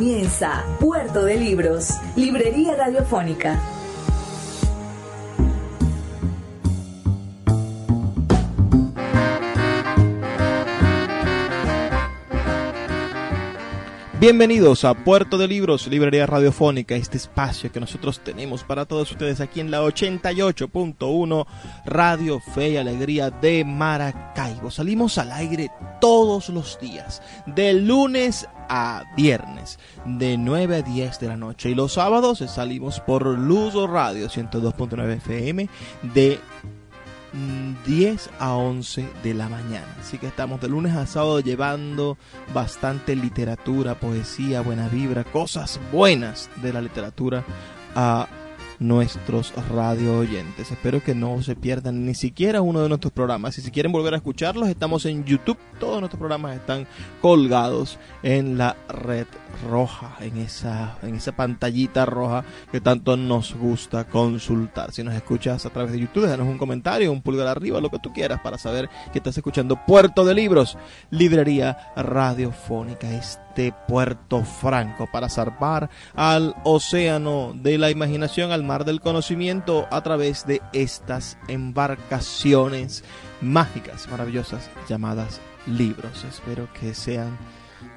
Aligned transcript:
Comienza 0.00 0.64
Puerto 0.80 1.26
de 1.26 1.36
Libros, 1.36 1.98
Librería 2.16 2.74
Radiofónica. 2.74 3.60
Bienvenidos 14.20 14.84
a 14.84 14.92
Puerto 14.92 15.38
de 15.38 15.48
Libros, 15.48 15.86
Librería 15.86 16.26
Radiofónica, 16.26 16.94
este 16.94 17.16
espacio 17.16 17.72
que 17.72 17.80
nosotros 17.80 18.20
tenemos 18.22 18.64
para 18.64 18.84
todos 18.84 19.10
ustedes 19.10 19.40
aquí 19.40 19.60
en 19.60 19.70
la 19.70 19.80
88.1 19.80 21.46
Radio 21.86 22.38
Fe 22.38 22.72
y 22.72 22.76
Alegría 22.76 23.30
de 23.30 23.64
Maracaibo. 23.64 24.70
Salimos 24.70 25.16
al 25.16 25.32
aire 25.32 25.70
todos 26.02 26.50
los 26.50 26.78
días, 26.78 27.22
de 27.46 27.72
lunes 27.72 28.46
a 28.68 29.04
viernes, 29.16 29.78
de 30.04 30.36
9 30.36 30.76
a 30.76 30.82
10 30.82 31.18
de 31.18 31.26
la 31.26 31.38
noche. 31.38 31.70
Y 31.70 31.74
los 31.74 31.94
sábados 31.94 32.40
salimos 32.40 33.00
por 33.00 33.26
Luzo 33.26 33.86
Radio 33.86 34.28
102.9 34.28 35.16
FM 35.16 35.66
de 36.14 36.38
10 37.86 38.30
a 38.38 38.54
11 38.54 39.08
de 39.22 39.34
la 39.34 39.48
mañana. 39.48 39.96
Así 40.00 40.18
que 40.18 40.26
estamos 40.26 40.60
de 40.60 40.68
lunes 40.68 40.94
a 40.96 41.06
sábado 41.06 41.40
llevando 41.40 42.18
bastante 42.52 43.14
literatura, 43.16 43.94
poesía, 43.94 44.60
buena 44.60 44.88
vibra, 44.88 45.24
cosas 45.24 45.80
buenas 45.92 46.50
de 46.62 46.72
la 46.72 46.80
literatura 46.80 47.44
a 47.94 48.28
nuestros 48.80 49.52
radio 49.70 50.18
oyentes. 50.18 50.72
Espero 50.72 51.02
que 51.02 51.14
no 51.14 51.42
se 51.42 51.54
pierdan 51.54 52.06
ni 52.06 52.14
siquiera 52.14 52.62
uno 52.62 52.80
de 52.80 52.88
nuestros 52.88 53.12
programas. 53.12 53.56
Y 53.58 53.62
si 53.62 53.70
quieren 53.70 53.92
volver 53.92 54.14
a 54.14 54.16
escucharlos, 54.16 54.68
estamos 54.68 55.04
en 55.06 55.24
YouTube. 55.24 55.58
Todos 55.78 56.00
nuestros 56.00 56.18
programas 56.18 56.56
están 56.56 56.86
colgados 57.20 57.98
en 58.22 58.58
la 58.58 58.76
red 58.88 59.26
roja, 59.68 60.16
en 60.20 60.38
esa, 60.38 60.96
en 61.02 61.14
esa 61.14 61.32
pantallita 61.32 62.06
roja 62.06 62.44
que 62.72 62.80
tanto 62.80 63.16
nos 63.16 63.54
gusta 63.54 64.04
consultar. 64.04 64.92
Si 64.92 65.04
nos 65.04 65.14
escuchas 65.14 65.66
a 65.66 65.70
través 65.70 65.92
de 65.92 66.00
YouTube, 66.00 66.24
déjanos 66.24 66.48
un 66.48 66.58
comentario, 66.58 67.12
un 67.12 67.22
pulgar 67.22 67.48
arriba, 67.48 67.80
lo 67.80 67.90
que 67.90 67.98
tú 67.98 68.12
quieras 68.12 68.40
para 68.40 68.56
saber 68.58 68.88
que 69.12 69.18
estás 69.18 69.36
escuchando 69.36 69.78
Puerto 69.86 70.24
de 70.24 70.34
Libros, 70.34 70.78
librería 71.10 71.92
radiofónica. 71.96 73.10
Puerto 73.88 74.42
Franco 74.44 75.06
para 75.10 75.28
zarpar 75.28 75.90
al 76.14 76.54
océano 76.64 77.52
de 77.54 77.78
la 77.78 77.90
imaginación, 77.90 78.52
al 78.52 78.64
mar 78.64 78.84
del 78.84 79.00
conocimiento 79.00 79.86
a 79.90 80.02
través 80.02 80.46
de 80.46 80.62
estas 80.72 81.36
embarcaciones 81.48 83.04
mágicas, 83.40 84.08
maravillosas 84.10 84.70
llamadas 84.88 85.40
libros. 85.66 86.24
Espero 86.24 86.68
que 86.78 86.94
sean 86.94 87.36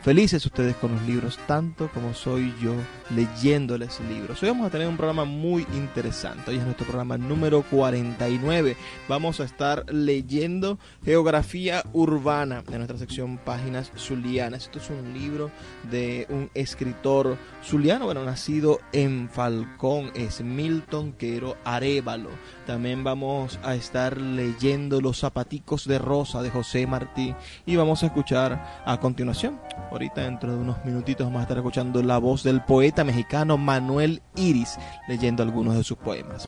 Felices 0.03 0.45
ustedes 0.45 0.75
con 0.75 0.91
los 0.91 1.01
libros, 1.03 1.39
tanto 1.47 1.89
como 1.93 2.13
soy 2.13 2.53
yo 2.61 2.75
leyéndoles 3.15 4.01
libros. 4.09 4.43
Hoy 4.43 4.49
vamos 4.49 4.67
a 4.67 4.69
tener 4.69 4.85
un 4.85 4.97
programa 4.97 5.23
muy 5.23 5.65
interesante. 5.73 6.51
Hoy 6.51 6.57
es 6.57 6.65
nuestro 6.65 6.85
programa 6.85 7.17
número 7.17 7.61
49. 7.61 8.75
Vamos 9.07 9.39
a 9.39 9.45
estar 9.45 9.85
leyendo 9.93 10.77
Geografía 11.05 11.85
Urbana 11.93 12.63
de 12.63 12.79
nuestra 12.79 12.97
sección 12.97 13.37
Páginas 13.37 13.93
Zulianas. 13.97 14.63
Esto 14.63 14.79
es 14.79 14.89
un 14.89 15.13
libro 15.13 15.51
de 15.89 16.27
un 16.27 16.49
escritor 16.53 17.37
zuliano, 17.63 18.03
bueno, 18.03 18.25
nacido 18.25 18.81
en 18.91 19.29
Falcón, 19.29 20.11
es 20.15 20.41
Milton 20.41 21.13
Quero 21.13 21.55
Arevalo. 21.63 22.31
También 22.65 23.03
vamos 23.03 23.59
a 23.63 23.75
estar 23.75 24.17
leyendo 24.17 25.01
Los 25.01 25.19
zapaticos 25.19 25.85
de 25.85 25.99
rosa 25.99 26.41
de 26.41 26.49
José 26.49 26.87
Martí 26.87 27.35
y 27.65 27.75
vamos 27.75 28.03
a 28.03 28.05
escuchar 28.05 28.83
a 28.85 28.99
continuación 28.99 29.59
Ahorita 29.91 30.21
dentro 30.21 30.51
de 30.51 30.57
unos 30.57 30.83
minutitos 30.85 31.27
vamos 31.27 31.39
a 31.39 31.43
estar 31.43 31.57
escuchando 31.57 32.01
la 32.01 32.17
voz 32.17 32.43
del 32.43 32.61
poeta 32.61 33.03
mexicano 33.03 33.57
Manuel 33.57 34.21
Iris 34.35 34.77
leyendo 35.07 35.43
algunos 35.43 35.75
de 35.75 35.83
sus 35.83 35.97
poemas. 35.97 36.45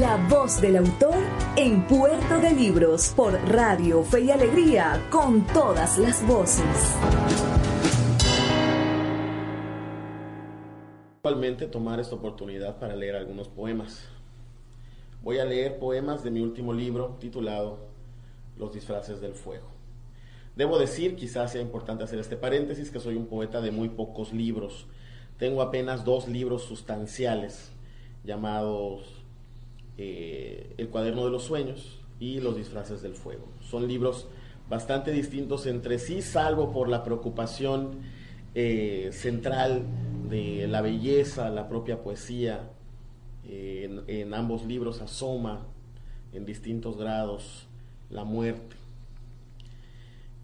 La 0.00 0.16
voz 0.28 0.60
del 0.60 0.78
autor 0.78 1.16
en 1.56 1.82
Puerto 1.86 2.38
de 2.40 2.52
Libros 2.52 3.12
por 3.14 3.32
Radio 3.48 4.02
Fe 4.02 4.22
y 4.22 4.30
Alegría 4.30 5.00
con 5.10 5.46
todas 5.46 5.96
las 5.98 6.26
voces. 6.26 6.64
Actualmente 11.16 11.66
tomar 11.66 12.00
esta 12.00 12.14
oportunidad 12.14 12.78
para 12.78 12.94
leer 12.96 13.16
algunos 13.16 13.48
poemas. 13.48 14.08
Voy 15.26 15.40
a 15.40 15.44
leer 15.44 15.80
poemas 15.80 16.22
de 16.22 16.30
mi 16.30 16.40
último 16.40 16.72
libro 16.72 17.16
titulado 17.18 17.80
Los 18.56 18.72
disfraces 18.72 19.20
del 19.20 19.34
fuego. 19.34 19.66
Debo 20.54 20.78
decir, 20.78 21.16
quizás 21.16 21.50
sea 21.50 21.60
importante 21.60 22.04
hacer 22.04 22.20
este 22.20 22.36
paréntesis, 22.36 22.92
que 22.92 23.00
soy 23.00 23.16
un 23.16 23.26
poeta 23.26 23.60
de 23.60 23.72
muy 23.72 23.88
pocos 23.88 24.32
libros. 24.32 24.86
Tengo 25.36 25.62
apenas 25.62 26.04
dos 26.04 26.28
libros 26.28 26.62
sustanciales 26.62 27.72
llamados 28.22 29.24
eh, 29.98 30.72
El 30.78 30.90
cuaderno 30.90 31.24
de 31.24 31.32
los 31.32 31.42
sueños 31.42 31.98
y 32.20 32.38
Los 32.38 32.56
disfraces 32.56 33.02
del 33.02 33.14
fuego. 33.14 33.48
Son 33.68 33.88
libros 33.88 34.28
bastante 34.68 35.10
distintos 35.10 35.66
entre 35.66 35.98
sí, 35.98 36.22
salvo 36.22 36.70
por 36.70 36.88
la 36.88 37.02
preocupación 37.02 37.98
eh, 38.54 39.10
central 39.10 39.82
de 40.30 40.68
la 40.68 40.82
belleza, 40.82 41.50
la 41.50 41.68
propia 41.68 42.00
poesía. 42.04 42.70
En 43.48 44.34
ambos 44.34 44.64
libros 44.64 45.00
asoma 45.00 45.66
en 46.32 46.44
distintos 46.44 46.96
grados 46.96 47.68
la 48.10 48.24
muerte 48.24 48.76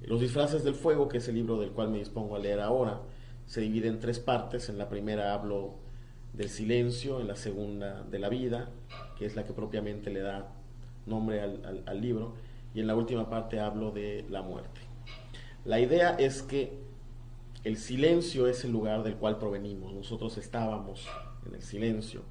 los 0.05 0.21
disfraces 0.21 0.65
del 0.65 0.75
fuego, 0.75 1.09
que 1.09 1.19
es 1.19 1.29
el 1.29 1.37
libro 1.37 1.59
del 1.61 1.71
cual 1.71 1.91
me 1.91 1.99
dispongo 1.99 2.37
a 2.37 2.39
leer 2.39 2.61
ahora, 2.61 3.01
se 3.47 3.61
divide 3.61 3.89
en 3.89 4.01
tres 4.01 4.19
partes. 4.19 4.69
En 4.69 4.79
la 4.79 4.89
primera 4.89 5.33
hablo 5.33 5.77
del 6.33 6.49
silencio, 6.49 7.21
en 7.21 7.29
la 7.29 7.37
segunda 7.37 8.03
de 8.03 8.19
la 8.19 8.29
vida, 8.29 8.71
que 9.19 9.27
es 9.27 9.37
la 9.37 9.45
que 9.45 9.53
propiamente 9.53 10.11
le 10.11 10.21
da 10.21 10.53
nombre 11.07 11.41
al, 11.41 12.01
libro, 12.01 12.35
y 12.75 12.81
en 12.81 12.87
la 12.87 12.97
última 12.97 13.29
parte 13.29 13.61
hablo 13.61 13.91
de 13.91 14.25
la 14.29 14.43
muerte. 14.43 14.81
La 15.65 15.79
idea 15.79 16.11
es 16.11 16.43
que 16.43 16.81
el 17.63 17.77
silencio 17.77 18.49
es 18.49 18.65
el 18.65 18.73
lugar 18.73 19.05
del 19.05 19.15
cual 19.15 19.39
provenimos, 19.39 19.93
nosotros 19.95 20.37
estábamos 20.37 21.07
en 21.47 21.55
el 21.55 21.63
silencio, 21.63 22.23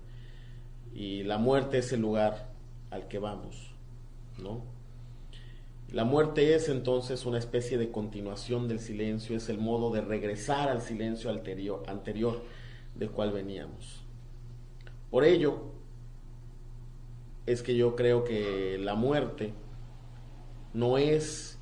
y 0.93 1.23
la 1.23 1.37
muerte 1.37 1.79
es 1.79 1.91
el 1.93 2.01
lugar 2.01 2.51
al 2.89 3.07
que 3.07 3.19
vamos, 3.19 3.73
¿no? 4.37 4.63
La 5.91 6.05
muerte 6.05 6.55
es 6.55 6.69
entonces 6.69 7.25
una 7.25 7.37
especie 7.37 7.77
de 7.77 7.91
continuación 7.91 8.69
del 8.69 8.79
silencio, 8.79 9.35
es 9.35 9.49
el 9.49 9.57
modo 9.57 9.91
de 9.91 9.99
regresar 9.99 10.69
al 10.69 10.81
silencio 10.81 11.29
anterior, 11.29 12.43
del 12.95 13.11
cual 13.11 13.33
veníamos. 13.33 14.01
Por 15.09 15.25
ello, 15.25 15.63
es 17.45 17.61
que 17.61 17.75
yo 17.75 17.97
creo 17.97 18.23
que 18.23 18.77
la 18.79 18.95
muerte 18.95 19.53
no 20.73 20.97
es 20.97 21.59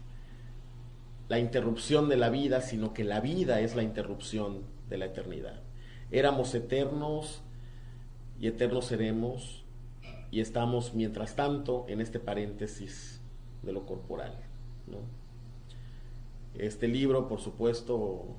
la 1.28 1.40
interrupción 1.40 2.08
de 2.10 2.18
la 2.18 2.30
vida, 2.30 2.62
sino 2.62 2.94
que 2.94 3.04
la 3.04 3.22
vida 3.22 3.62
es 3.62 3.76
la 3.76 3.82
interrupción 3.82 4.64
de 4.90 4.98
la 4.98 5.06
eternidad. 5.06 5.62
Éramos 6.12 6.54
eternos 6.54 7.42
y 8.40 8.48
eternos 8.48 8.86
seremos 8.86 9.64
y 10.32 10.40
estamos 10.40 10.94
mientras 10.94 11.36
tanto 11.36 11.86
en 11.90 12.02
este 12.02 12.20
paréntesis 12.20 13.22
de 13.64 13.74
lo 13.74 13.86
corporal. 13.86 14.34
Este 16.56 16.88
libro, 16.88 17.28
por 17.28 17.40
supuesto, 17.40 18.36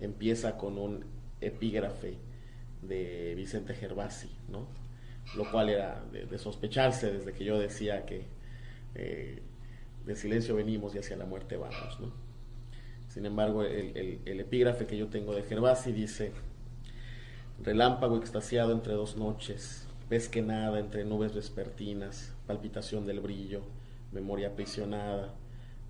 empieza 0.00 0.56
con 0.56 0.78
un 0.78 1.04
epígrafe 1.40 2.14
de 2.82 3.34
Vicente 3.36 3.74
Gervasi, 3.74 4.30
¿no? 4.48 4.66
lo 5.36 5.50
cual 5.50 5.68
era 5.68 6.02
de, 6.10 6.38
sospecharse 6.38 7.12
desde 7.12 7.32
que 7.32 7.44
yo 7.44 7.58
decía 7.58 8.06
que 8.06 8.24
eh, 8.94 9.42
del 10.06 10.16
silencio 10.16 10.56
venimos 10.56 10.94
y 10.94 10.98
hacia 10.98 11.16
la 11.16 11.26
muerte 11.26 11.56
vamos. 11.56 12.00
¿no? 12.00 12.12
Sin 13.08 13.26
embargo, 13.26 13.62
el, 13.62 14.20
el 14.24 14.40
epígrafe 14.40 14.86
que 14.86 14.96
yo 14.96 15.08
tengo 15.08 15.34
de 15.34 15.42
Gervasi 15.42 15.92
dice, 15.92 16.32
relámpago 17.62 18.16
extasiado 18.16 18.72
entre 18.72 18.94
dos 18.94 19.16
noches, 19.16 19.86
ves 20.08 20.28
que 20.28 20.42
nada 20.42 20.78
entre 20.78 21.04
nubes 21.04 21.34
vespertinas, 21.34 22.32
palpitación 22.46 23.06
del 23.06 23.20
brillo, 23.20 23.62
memoria 24.12 24.48
aprisionada, 24.48 25.34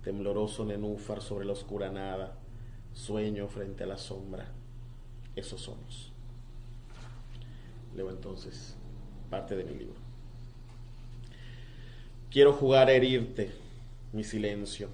tembloroso 0.03 0.65
nenúfar 0.65 1.21
sobre 1.21 1.45
la 1.45 1.53
oscura 1.53 1.91
nada, 1.91 2.37
sueño 2.93 3.47
frente 3.47 3.83
a 3.83 3.87
la 3.87 3.97
sombra. 3.97 4.47
Esos 5.35 5.61
somos. 5.61 6.11
Leo 7.95 8.09
entonces 8.09 8.75
parte 9.29 9.55
de 9.55 9.63
mi 9.63 9.75
libro. 9.75 9.95
Quiero 12.31 12.53
jugar 12.53 12.89
a 12.89 12.93
herirte, 12.93 13.51
mi 14.11 14.23
silencio. 14.23 14.89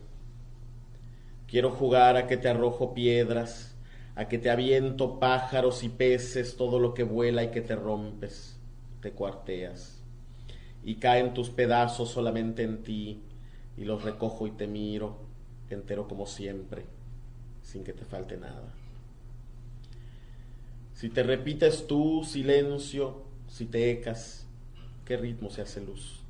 Quiero 1.48 1.72
jugar 1.72 2.18
a 2.18 2.28
que 2.28 2.38
te 2.38 2.50
arrojo 2.50 2.94
piedras, 2.94 3.75
a 4.16 4.28
que 4.28 4.38
te 4.38 4.50
aviento 4.50 5.20
pájaros 5.20 5.84
y 5.84 5.90
peces, 5.90 6.56
todo 6.56 6.80
lo 6.80 6.94
que 6.94 7.04
vuela 7.04 7.44
y 7.44 7.52
que 7.52 7.62
te 7.62 7.76
rompes, 7.76 8.58
te 9.02 9.12
cuarteas. 9.12 10.02
Y 10.84 10.96
caen 10.96 11.34
tus 11.34 11.50
pedazos 11.50 12.12
solamente 12.12 12.64
en 12.64 12.84
ti, 12.84 13.22
y 13.78 13.84
los 13.84 14.04
recojo 14.04 14.48
y 14.48 14.52
te 14.52 14.68
miro, 14.68 15.18
entero 15.70 16.08
como 16.08 16.26
siempre, 16.26 16.86
sin 17.62 17.84
que 17.84 17.94
te 17.94 18.06
falte 18.06 18.38
nada. 18.38 18.74
Si 20.94 21.10
te 21.10 21.24
repites 21.24 21.88
tú, 21.88 22.24
silencio, 22.24 23.24
si 23.50 23.66
te 23.66 23.92
ecas, 23.92 24.48
qué 25.04 25.18
ritmo 25.18 25.50
se 25.50 25.62
hace 25.62 25.82
luz. 25.82 26.22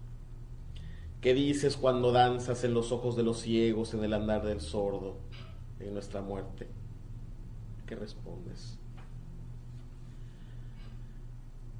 ¿Qué 1.21 1.35
dices 1.35 1.77
cuando 1.77 2.11
danzas 2.11 2.63
en 2.63 2.73
los 2.73 2.91
ojos 2.91 3.15
de 3.15 3.23
los 3.23 3.41
ciegos, 3.41 3.93
en 3.93 4.03
el 4.03 4.13
andar 4.13 4.43
del 4.43 4.61
sordo, 4.61 5.17
en 5.79 5.93
nuestra 5.93 6.21
muerte? 6.21 6.67
¿Qué 7.85 7.95
respondes? 7.95 8.77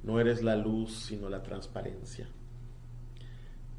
No 0.03 0.19
eres 0.19 0.43
la 0.43 0.55
luz, 0.55 0.93
sino 0.93 1.29
la 1.29 1.41
transparencia. 1.41 2.27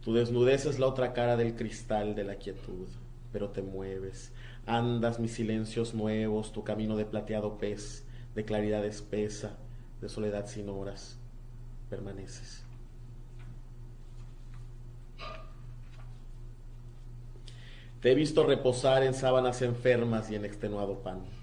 Tu 0.03 0.13
desnudez 0.13 0.67
es 0.67 0.79
la 0.79 0.87
otra 0.87 1.13
cara 1.13 1.37
del 1.37 1.55
cristal 1.55 2.15
de 2.15 2.25
la 2.25 2.37
quietud, 2.37 2.89
pero 3.33 3.51
te 3.51 3.63
mueves, 3.63 4.33
andas 4.67 5.21
mis 5.21 5.33
silencios 5.33 5.95
nuevos, 5.95 6.53
tu 6.53 6.65
camino 6.65 6.97
de 6.97 7.05
plateado 7.05 7.59
pez, 7.59 8.05
de 8.35 8.45
claridad 8.45 8.85
espesa, 8.85 9.57
de 10.01 10.09
soledad 10.09 10.47
sin 10.47 10.69
horas, 10.69 11.19
permaneces. 11.89 12.65
Te 18.01 18.13
he 18.13 18.15
visto 18.15 18.45
reposar 18.45 19.03
en 19.03 19.15
sábanas 19.15 19.63
enfermas 19.63 20.31
y 20.31 20.35
en 20.35 20.45
extenuado 20.45 21.01
pan. 21.03 21.36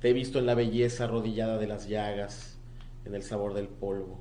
Te 0.00 0.08
he 0.08 0.12
visto 0.14 0.38
en 0.38 0.46
la 0.46 0.54
belleza 0.54 1.04
arrodillada 1.04 1.58
de 1.58 1.66
las 1.66 1.86
llagas, 1.86 2.56
en 3.04 3.14
el 3.14 3.22
sabor 3.22 3.52
del 3.52 3.68
polvo. 3.68 4.18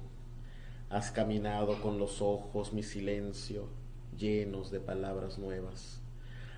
Has 0.90 1.12
caminado 1.12 1.82
con 1.82 1.98
los 1.98 2.22
ojos, 2.22 2.74
mi 2.74 2.84
silencio, 2.84 3.70
llenos 4.18 4.72
de 4.72 4.82
palabras 4.82 5.40
nuevas. 5.40 6.02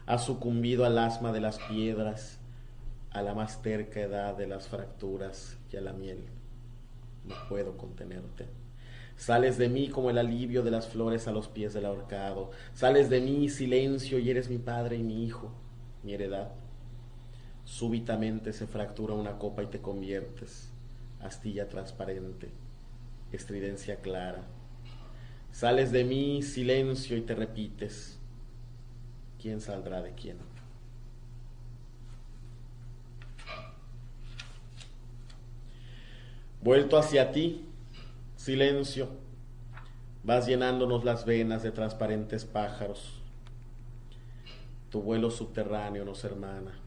Has 0.07 0.25
sucumbido 0.25 0.85
al 0.85 0.97
asma 0.97 1.31
de 1.31 1.39
las 1.39 1.59
piedras, 1.59 2.39
a 3.11 3.21
la 3.21 3.35
más 3.35 3.61
terca 3.61 3.99
edad 3.99 4.35
de 4.35 4.47
las 4.47 4.67
fracturas 4.67 5.55
y 5.71 5.77
a 5.77 5.81
la 5.81 5.93
miel. 5.93 6.23
No 7.23 7.35
puedo 7.47 7.77
contenerte. 7.77 8.47
Sales 9.17 9.59
de 9.59 9.69
mí 9.69 9.89
como 9.89 10.09
el 10.09 10.17
alivio 10.17 10.63
de 10.63 10.71
las 10.71 10.87
flores 10.87 11.27
a 11.27 11.31
los 11.31 11.47
pies 11.47 11.75
del 11.75 11.85
ahorcado. 11.85 12.49
Sales 12.73 13.11
de 13.11 13.21
mí 13.21 13.49
silencio 13.49 14.17
y 14.17 14.31
eres 14.31 14.49
mi 14.49 14.57
padre 14.57 14.95
y 14.95 15.03
mi 15.03 15.23
hijo, 15.23 15.51
mi 16.01 16.15
heredad. 16.15 16.60
Súbitamente 17.71 18.51
se 18.51 18.67
fractura 18.67 19.13
una 19.13 19.37
copa 19.37 19.63
y 19.63 19.67
te 19.67 19.79
conviertes, 19.79 20.69
astilla 21.21 21.69
transparente, 21.69 22.49
estridencia 23.31 24.01
clara. 24.01 24.43
Sales 25.53 25.93
de 25.93 26.03
mí 26.03 26.43
silencio 26.43 27.15
y 27.15 27.21
te 27.21 27.33
repites. 27.33 28.19
¿Quién 29.41 29.61
saldrá 29.61 30.01
de 30.01 30.13
quién? 30.13 30.35
Vuelto 36.61 36.97
hacia 36.97 37.31
ti, 37.31 37.65
Silencio, 38.35 39.07
vas 40.25 40.45
llenándonos 40.45 41.05
las 41.05 41.23
venas 41.23 41.63
de 41.63 41.71
transparentes 41.71 42.43
pájaros. 42.43 43.21
Tu 44.89 45.01
vuelo 45.01 45.31
subterráneo 45.31 46.03
nos 46.03 46.25
hermana. 46.25 46.80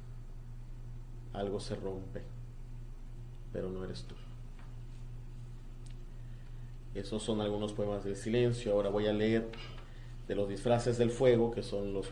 Algo 1.35 1.61
se 1.61 1.77
rompe, 1.77 2.23
pero 3.53 3.69
no 3.69 3.85
eres 3.85 4.05
tú. 4.05 4.15
Esos 6.95 7.23
son 7.23 7.41
algunos 7.41 7.73
poemas 7.73 8.05
del 8.05 8.17
silencio. 8.17 8.73
Ahora 8.73 8.89
voy 8.89 9.07
a 9.09 9.13
leer 9.13 9.51
de 10.29 10.35
los 10.35 10.49
disfraces 10.49 10.97
del 10.97 11.11
fuego, 11.11 11.51
que 11.51 11.63
son 11.63 11.93
los, 11.93 12.09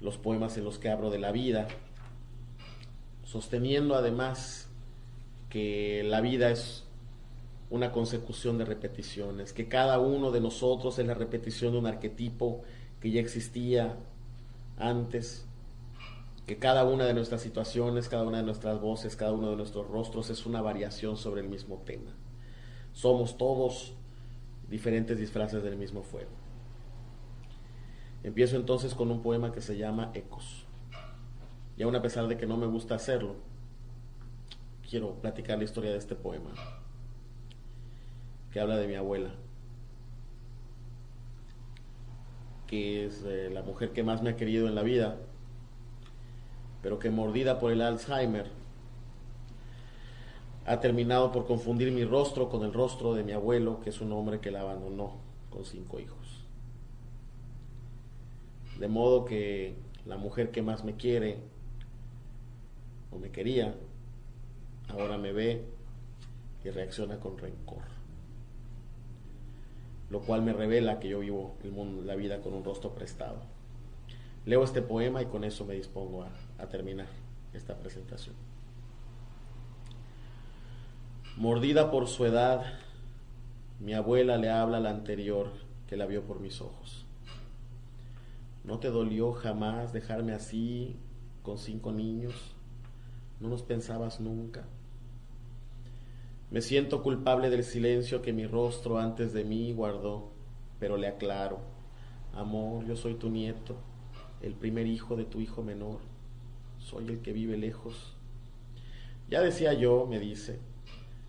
los 0.00 0.16
poemas 0.16 0.56
en 0.56 0.64
los 0.64 0.78
que 0.78 0.88
hablo 0.88 1.10
de 1.10 1.18
la 1.18 1.30
vida, 1.30 1.68
sosteniendo 3.24 3.94
además 3.94 4.68
que 5.50 6.02
la 6.04 6.20
vida 6.20 6.50
es 6.50 6.84
una 7.68 7.92
consecución 7.92 8.58
de 8.58 8.64
repeticiones, 8.64 9.52
que 9.52 9.68
cada 9.68 10.00
uno 10.00 10.32
de 10.32 10.40
nosotros 10.40 10.98
es 10.98 11.06
la 11.06 11.14
repetición 11.14 11.72
de 11.72 11.78
un 11.78 11.86
arquetipo 11.86 12.62
que 13.00 13.10
ya 13.10 13.20
existía 13.20 13.96
antes, 14.76 15.46
que 16.50 16.58
cada 16.58 16.82
una 16.82 17.04
de 17.04 17.14
nuestras 17.14 17.42
situaciones, 17.42 18.08
cada 18.08 18.24
una 18.24 18.38
de 18.38 18.42
nuestras 18.42 18.80
voces, 18.80 19.14
cada 19.14 19.30
uno 19.30 19.50
de 19.50 19.56
nuestros 19.56 19.86
rostros 19.86 20.30
es 20.30 20.46
una 20.46 20.60
variación 20.60 21.16
sobre 21.16 21.42
el 21.42 21.48
mismo 21.48 21.80
tema. 21.86 22.10
Somos 22.92 23.38
todos 23.38 23.94
diferentes 24.68 25.16
disfraces 25.16 25.62
del 25.62 25.76
mismo 25.76 26.02
fuego. 26.02 26.32
Empiezo 28.24 28.56
entonces 28.56 28.96
con 28.96 29.12
un 29.12 29.22
poema 29.22 29.52
que 29.52 29.60
se 29.60 29.76
llama 29.76 30.10
Ecos. 30.12 30.66
Y 31.76 31.84
aún 31.84 31.94
a 31.94 32.02
pesar 32.02 32.26
de 32.26 32.36
que 32.36 32.48
no 32.48 32.56
me 32.56 32.66
gusta 32.66 32.96
hacerlo, 32.96 33.36
quiero 34.90 35.14
platicar 35.20 35.56
la 35.56 35.62
historia 35.62 35.92
de 35.92 35.98
este 35.98 36.16
poema 36.16 36.50
que 38.50 38.58
habla 38.58 38.76
de 38.76 38.88
mi 38.88 38.96
abuela, 38.96 39.30
que 42.66 43.06
es 43.06 43.22
eh, 43.24 43.50
la 43.52 43.62
mujer 43.62 43.92
que 43.92 44.02
más 44.02 44.20
me 44.20 44.30
ha 44.30 44.36
querido 44.36 44.66
en 44.66 44.74
la 44.74 44.82
vida, 44.82 45.16
pero 46.82 46.98
que 46.98 47.10
mordida 47.10 47.58
por 47.58 47.72
el 47.72 47.82
Alzheimer 47.82 48.46
ha 50.66 50.80
terminado 50.80 51.32
por 51.32 51.46
confundir 51.46 51.90
mi 51.92 52.04
rostro 52.04 52.48
con 52.48 52.64
el 52.64 52.72
rostro 52.72 53.14
de 53.14 53.24
mi 53.24 53.32
abuelo, 53.32 53.80
que 53.80 53.90
es 53.90 54.00
un 54.00 54.12
hombre 54.12 54.40
que 54.40 54.50
la 54.50 54.60
abandonó 54.60 55.14
con 55.50 55.64
cinco 55.64 55.98
hijos. 55.98 56.44
De 58.78 58.88
modo 58.88 59.24
que 59.24 59.74
la 60.06 60.16
mujer 60.16 60.50
que 60.50 60.62
más 60.62 60.84
me 60.84 60.94
quiere 60.94 61.38
o 63.10 63.18
me 63.18 63.30
quería, 63.30 63.74
ahora 64.88 65.18
me 65.18 65.32
ve 65.32 65.64
y 66.64 66.70
reacciona 66.70 67.18
con 67.18 67.36
rencor 67.36 68.00
lo 70.10 70.20
cual 70.20 70.42
me 70.42 70.52
revela 70.52 70.98
que 70.98 71.08
yo 71.08 71.20
vivo 71.20 71.54
el 71.62 71.70
mundo, 71.70 72.02
la 72.02 72.16
vida 72.16 72.40
con 72.40 72.52
un 72.52 72.64
rostro 72.64 72.90
prestado. 72.94 73.38
Leo 74.44 74.64
este 74.64 74.82
poema 74.82 75.22
y 75.22 75.26
con 75.26 75.44
eso 75.44 75.64
me 75.64 75.74
dispongo 75.74 76.24
a, 76.24 76.28
a 76.60 76.68
terminar 76.68 77.08
esta 77.52 77.76
presentación. 77.76 78.34
Mordida 81.36 81.90
por 81.90 82.06
su 82.06 82.26
edad, 82.26 82.64
mi 83.78 83.94
abuela 83.94 84.36
le 84.36 84.50
habla 84.50 84.80
la 84.80 84.90
anterior 84.90 85.52
que 85.86 85.96
la 85.96 86.06
vio 86.06 86.22
por 86.24 86.40
mis 86.40 86.60
ojos. 86.60 87.06
¿No 88.62 88.78
te 88.78 88.90
dolió 88.90 89.32
jamás 89.32 89.92
dejarme 89.92 90.32
así 90.32 90.96
con 91.42 91.58
cinco 91.58 91.92
niños? 91.92 92.34
¿No 93.40 93.48
nos 93.48 93.62
pensabas 93.62 94.20
nunca? 94.20 94.64
Me 96.50 96.60
siento 96.60 97.02
culpable 97.02 97.48
del 97.48 97.64
silencio 97.64 98.22
que 98.22 98.32
mi 98.32 98.46
rostro 98.46 98.98
antes 98.98 99.32
de 99.32 99.44
mí 99.44 99.72
guardó, 99.72 100.30
pero 100.78 100.96
le 100.96 101.06
aclaro, 101.06 101.60
amor, 102.34 102.84
yo 102.84 102.96
soy 102.96 103.14
tu 103.14 103.30
nieto, 103.30 103.76
el 104.42 104.54
primer 104.54 104.86
hijo 104.86 105.16
de 105.16 105.24
tu 105.24 105.40
hijo 105.40 105.62
menor, 105.62 106.09
soy 106.90 107.06
el 107.06 107.20
que 107.20 107.32
vive 107.32 107.56
lejos. 107.56 108.16
Ya 109.28 109.40
decía 109.40 109.72
yo, 109.74 110.06
me 110.06 110.18
dice, 110.18 110.58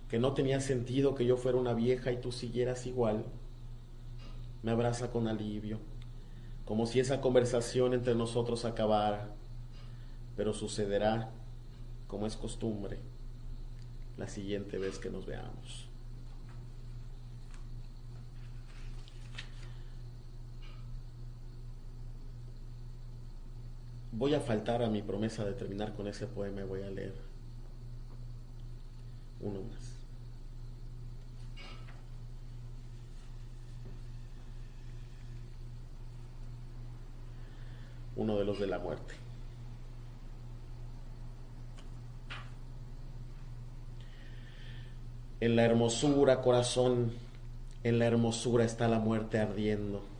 que 0.09 0.17
no 0.17 0.33
tenía 0.33 0.59
sentido 0.59 1.13
que 1.13 1.25
yo 1.25 1.37
fuera 1.37 1.59
una 1.59 1.73
vieja 1.73 2.11
y 2.11 2.17
tú 2.17 2.31
siguieras 2.31 2.87
igual. 2.87 3.25
Me 4.63 4.71
abraza 4.71 5.11
con 5.11 5.27
alivio, 5.27 5.79
como 6.65 6.87
si 6.87 6.99
esa 6.99 7.21
conversación 7.21 7.93
entre 7.93 8.15
nosotros 8.15 8.65
acabara, 8.65 9.29
pero 10.35 10.53
sucederá 10.53 11.31
como 12.07 12.25
es 12.25 12.35
costumbre 12.35 12.97
la 14.17 14.27
siguiente 14.27 14.79
vez 14.79 14.97
que 14.97 15.09
nos 15.09 15.25
veamos. 15.27 15.90
Voy 24.11 24.33
a 24.33 24.41
faltar 24.41 24.83
a 24.83 24.89
mi 24.89 25.01
promesa 25.01 25.45
de 25.45 25.53
terminar 25.53 25.93
con 25.93 26.07
ese 26.07 26.27
poema 26.27 26.61
y 26.61 26.65
voy 26.65 26.83
a 26.83 26.89
leer 26.91 27.13
uno 29.39 29.61
más. 29.63 29.97
Uno 38.15 38.37
de 38.37 38.45
los 38.45 38.59
de 38.59 38.67
la 38.67 38.79
muerte. 38.79 39.15
En 45.39 45.55
la 45.55 45.63
hermosura, 45.63 46.41
corazón, 46.41 47.13
en 47.83 47.97
la 47.97 48.05
hermosura 48.05 48.63
está 48.65 48.87
la 48.87 48.99
muerte 48.99 49.39
ardiendo. 49.39 50.10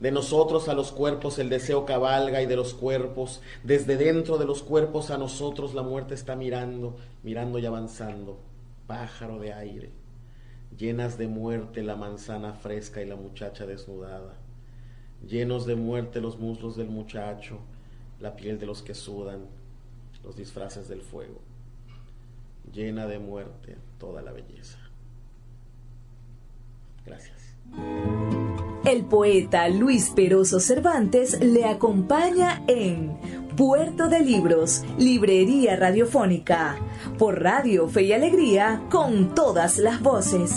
De 0.00 0.10
nosotros 0.10 0.68
a 0.70 0.74
los 0.74 0.92
cuerpos 0.92 1.38
el 1.38 1.50
deseo 1.50 1.84
cabalga 1.84 2.40
y 2.40 2.46
de 2.46 2.56
los 2.56 2.72
cuerpos, 2.72 3.42
desde 3.62 3.98
dentro 3.98 4.38
de 4.38 4.46
los 4.46 4.62
cuerpos 4.62 5.10
a 5.10 5.18
nosotros 5.18 5.74
la 5.74 5.82
muerte 5.82 6.14
está 6.14 6.36
mirando, 6.36 6.96
mirando 7.22 7.58
y 7.58 7.66
avanzando. 7.66 8.38
Pájaro 8.86 9.38
de 9.38 9.52
aire, 9.52 9.90
llenas 10.76 11.18
de 11.18 11.28
muerte 11.28 11.82
la 11.82 11.96
manzana 11.96 12.54
fresca 12.54 13.02
y 13.02 13.06
la 13.06 13.16
muchacha 13.16 13.66
desnudada. 13.66 14.34
Llenos 15.28 15.66
de 15.66 15.76
muerte 15.76 16.22
los 16.22 16.38
muslos 16.38 16.76
del 16.76 16.88
muchacho, 16.88 17.58
la 18.20 18.36
piel 18.36 18.58
de 18.58 18.64
los 18.64 18.82
que 18.82 18.94
sudan, 18.94 19.44
los 20.24 20.34
disfraces 20.34 20.88
del 20.88 21.02
fuego. 21.02 21.40
Llena 22.72 23.06
de 23.06 23.18
muerte 23.18 23.76
toda 23.98 24.22
la 24.22 24.32
belleza. 24.32 24.78
Gracias. 27.04 27.49
El 28.84 29.04
poeta 29.04 29.68
Luis 29.68 30.10
Peroso 30.10 30.58
Cervantes 30.58 31.38
le 31.40 31.64
acompaña 31.64 32.62
en 32.66 33.16
Puerto 33.56 34.08
de 34.08 34.20
Libros, 34.20 34.82
Librería 34.96 35.76
Radiofónica, 35.76 36.76
por 37.18 37.42
Radio 37.42 37.88
Fe 37.88 38.04
y 38.04 38.12
Alegría, 38.12 38.82
con 38.90 39.34
todas 39.34 39.76
las 39.76 40.00
voces. 40.00 40.52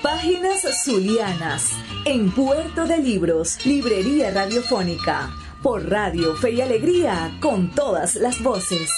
Páginas 0.00 0.64
Zulianas, 0.84 1.72
en 2.04 2.30
Puerto 2.30 2.86
de 2.86 2.98
Libros, 2.98 3.66
Librería 3.66 4.30
Radiofónica, 4.30 5.30
por 5.62 5.90
Radio 5.90 6.36
Fe 6.36 6.52
y 6.52 6.60
Alegría, 6.60 7.36
con 7.40 7.74
todas 7.74 8.14
las 8.14 8.42
voces. 8.42 8.90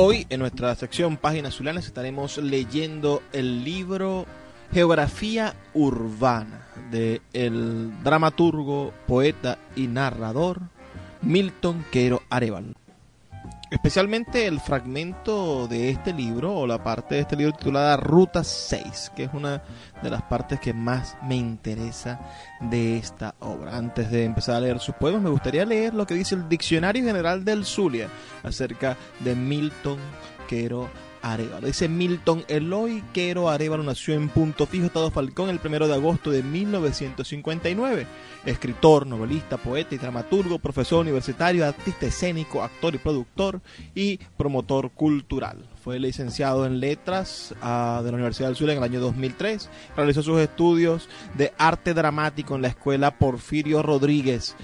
Hoy 0.00 0.28
en 0.30 0.38
nuestra 0.38 0.72
sección 0.76 1.16
Páginas 1.16 1.56
Zulianas 1.56 1.86
estaremos 1.86 2.38
leyendo 2.38 3.20
el 3.32 3.64
libro 3.64 4.26
Geografía 4.72 5.56
Urbana 5.74 6.68
de 6.92 7.20
el 7.32 7.90
dramaturgo, 8.04 8.94
poeta 9.08 9.58
y 9.74 9.88
narrador 9.88 10.60
Milton 11.20 11.84
Quero 11.90 12.22
Arevalo. 12.30 12.74
Especialmente 13.70 14.46
el 14.46 14.60
fragmento 14.60 15.68
de 15.68 15.90
este 15.90 16.14
libro 16.14 16.54
o 16.54 16.66
la 16.66 16.82
parte 16.82 17.16
de 17.16 17.20
este 17.20 17.36
libro 17.36 17.52
titulada 17.52 17.98
Ruta 17.98 18.42
6, 18.42 19.12
que 19.14 19.24
es 19.24 19.30
una 19.34 19.62
de 20.02 20.08
las 20.08 20.22
partes 20.22 20.58
que 20.58 20.72
más 20.72 21.18
me 21.22 21.36
interesa 21.36 22.18
de 22.60 22.96
esta 22.96 23.34
obra. 23.40 23.76
Antes 23.76 24.10
de 24.10 24.24
empezar 24.24 24.56
a 24.56 24.60
leer 24.60 24.78
sus 24.78 24.94
poemas, 24.94 25.20
me 25.20 25.28
gustaría 25.28 25.66
leer 25.66 25.92
lo 25.92 26.06
que 26.06 26.14
dice 26.14 26.34
el 26.34 26.48
Diccionario 26.48 27.04
General 27.04 27.44
del 27.44 27.66
Zulia 27.66 28.08
acerca 28.42 28.96
de 29.20 29.34
Milton 29.34 29.98
Quero 30.48 30.88
Arevalo. 31.32 31.66
Dice 31.66 31.88
Milton 31.88 32.44
Eloy 32.48 33.02
Quero 33.12 33.48
Arevalo 33.48 33.82
nació 33.82 34.14
en 34.14 34.28
Punto 34.28 34.66
Fijo, 34.66 34.86
Estado 34.86 35.10
Falcón, 35.10 35.50
el 35.50 35.58
primero 35.58 35.88
de 35.88 35.94
agosto 35.94 36.30
de 36.30 36.42
1959. 36.42 38.06
Escritor, 38.46 39.06
novelista, 39.06 39.56
poeta 39.56 39.94
y 39.94 39.98
dramaturgo, 39.98 40.58
profesor 40.58 41.00
universitario, 41.00 41.66
artista 41.66 42.06
escénico, 42.06 42.62
actor 42.62 42.94
y 42.94 42.98
productor 42.98 43.60
y 43.94 44.18
promotor 44.36 44.90
cultural. 44.90 45.68
Fue 45.82 45.98
licenciado 45.98 46.66
en 46.66 46.80
letras 46.80 47.54
uh, 47.62 48.02
de 48.02 48.10
la 48.10 48.16
Universidad 48.16 48.48
del 48.48 48.56
Sur 48.56 48.70
en 48.70 48.78
el 48.78 48.84
año 48.84 49.00
2003. 49.00 49.68
Realizó 49.96 50.22
sus 50.22 50.40
estudios 50.40 51.08
de 51.34 51.52
arte 51.58 51.94
dramático 51.94 52.54
en 52.54 52.62
la 52.62 52.68
escuela 52.68 53.18
Porfirio 53.18 53.82
Rodríguez 53.82 54.56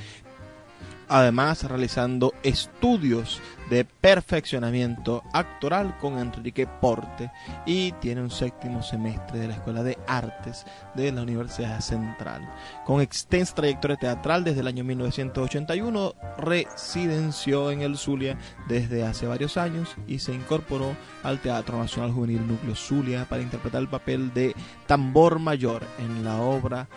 además 1.08 1.64
realizando 1.64 2.32
estudios 2.42 3.40
de 3.70 3.84
perfeccionamiento 3.84 5.22
actoral 5.32 5.96
con 5.98 6.18
Enrique 6.18 6.66
Porte 6.66 7.30
y 7.66 7.92
tiene 7.92 8.20
un 8.20 8.30
séptimo 8.30 8.82
semestre 8.82 9.38
de 9.38 9.48
la 9.48 9.54
Escuela 9.54 9.82
de 9.82 9.98
Artes 10.06 10.66
de 10.94 11.10
la 11.12 11.22
Universidad 11.22 11.80
Central. 11.80 12.48
Con 12.84 13.00
extensa 13.00 13.54
trayectoria 13.54 13.96
teatral 13.96 14.44
desde 14.44 14.60
el 14.60 14.66
año 14.66 14.84
1981, 14.84 16.14
residenció 16.38 17.70
en 17.70 17.82
el 17.82 17.96
Zulia 17.96 18.36
desde 18.68 19.04
hace 19.04 19.26
varios 19.26 19.56
años 19.56 19.94
y 20.06 20.18
se 20.18 20.34
incorporó 20.34 20.94
al 21.22 21.40
Teatro 21.40 21.78
Nacional 21.78 22.12
Juvenil 22.12 22.46
Núcleo 22.46 22.74
Zulia 22.74 23.24
para 23.24 23.42
interpretar 23.42 23.80
el 23.80 23.88
papel 23.88 24.32
de 24.34 24.54
tambor 24.86 25.38
mayor 25.38 25.82
en 25.98 26.24
la 26.24 26.40
obra 26.40 26.88